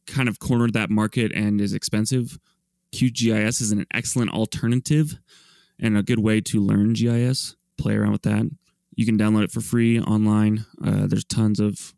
[0.07, 2.39] kind of cornered that market and is expensive.
[2.91, 5.19] QGIS is an excellent alternative
[5.79, 7.55] and a good way to learn GIS.
[7.77, 8.49] play around with that.
[8.95, 10.65] You can download it for free online.
[10.83, 11.93] Uh, there's tons of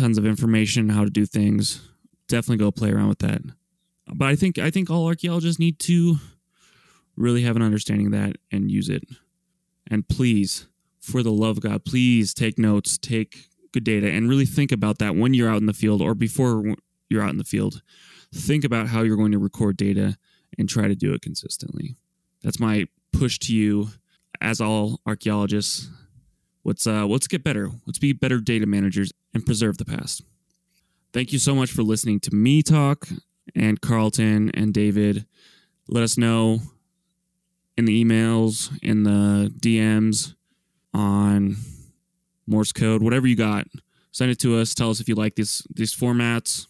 [0.00, 1.80] tons of information how to do things.
[2.28, 3.42] Definitely go play around with that.
[4.12, 6.16] But I think I think all archaeologists need to
[7.16, 9.04] really have an understanding of that and use it.
[9.88, 10.66] And please,
[11.00, 14.98] for the love of God, please take notes, take good data, and really think about
[14.98, 16.76] that when you're out in the field or before
[17.08, 17.82] you're out in the field.
[18.32, 20.16] Think about how you're going to record data
[20.58, 21.96] and try to do it consistently.
[22.42, 23.90] That's my push to you,
[24.40, 25.90] as all archaeologists.
[26.64, 27.70] Let's uh, let's get better.
[27.86, 30.22] Let's be better data managers and preserve the past.
[31.12, 33.08] Thank you so much for listening to me talk
[33.54, 35.26] and Carlton and David.
[35.88, 36.60] Let us know
[37.76, 40.34] in the emails, in the DMs,
[40.92, 41.56] on
[42.46, 43.66] Morse code, whatever you got.
[44.12, 44.74] Send it to us.
[44.74, 46.66] Tell us if you like these these formats.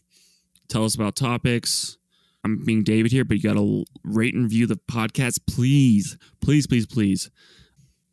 [0.69, 1.99] Tell us about topics.
[2.45, 6.67] I'm being David here, but you got to rate and review the podcast, please, please,
[6.67, 7.31] please, please.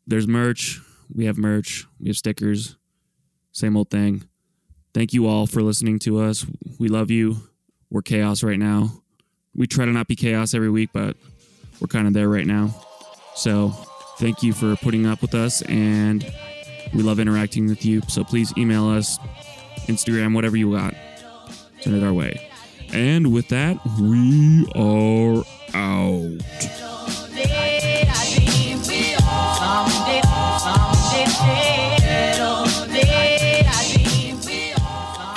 [0.06, 0.80] There's merch.
[1.14, 1.86] We have merch.
[2.00, 2.76] We have stickers.
[3.52, 4.24] Same old thing.
[4.94, 6.46] Thank you all for listening to us.
[6.78, 7.36] We love you.
[7.90, 8.90] We're chaos right now.
[9.54, 11.16] We try to not be chaos every week, but
[11.80, 12.74] we're kind of there right now.
[13.34, 13.70] So
[14.18, 16.30] thank you for putting up with us, and
[16.94, 18.02] we love interacting with you.
[18.08, 19.18] So please email us,
[19.86, 20.94] Instagram, whatever you got.
[21.80, 22.50] Send it our way.
[22.92, 25.44] And with that, we are
[25.74, 26.97] out.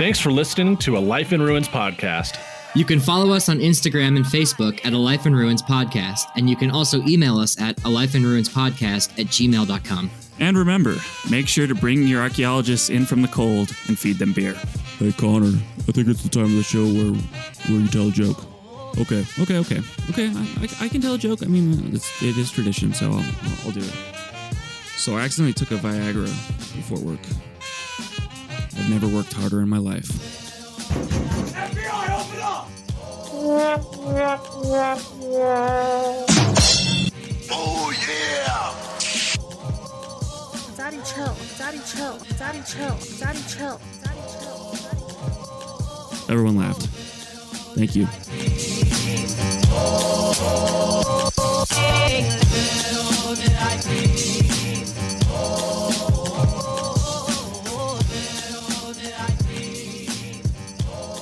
[0.02, 2.40] Thanks for listening to a Life in Ruins podcast.
[2.74, 6.50] You can follow us on Instagram and Facebook at A Life in Ruins Podcast, and
[6.50, 10.10] you can also email us at a life in ruins podcast at gmail.com.
[10.40, 10.96] And remember,
[11.30, 14.56] make sure to bring your archaeologists in from the cold and feed them beer.
[14.98, 15.56] Hey Connor,
[15.88, 17.14] I think it's the time of the show where
[17.70, 18.44] where you tell a joke.
[19.00, 20.32] Okay, okay, okay, okay.
[20.36, 21.44] I, I, I can tell a joke.
[21.44, 23.36] I mean, it's, it is tradition, so I'll,
[23.66, 23.94] I'll do it.
[24.96, 26.26] So I accidentally took a Viagra
[26.76, 27.20] before work.
[28.82, 30.10] I've never worked harder in my life.
[37.52, 38.74] Oh yeah!
[40.76, 44.58] Daddy chill, daddy chill, daddy chill, daddy chill, daddy chill, daddy chill.
[46.28, 46.88] Everyone laughed.
[47.76, 48.08] Thank you.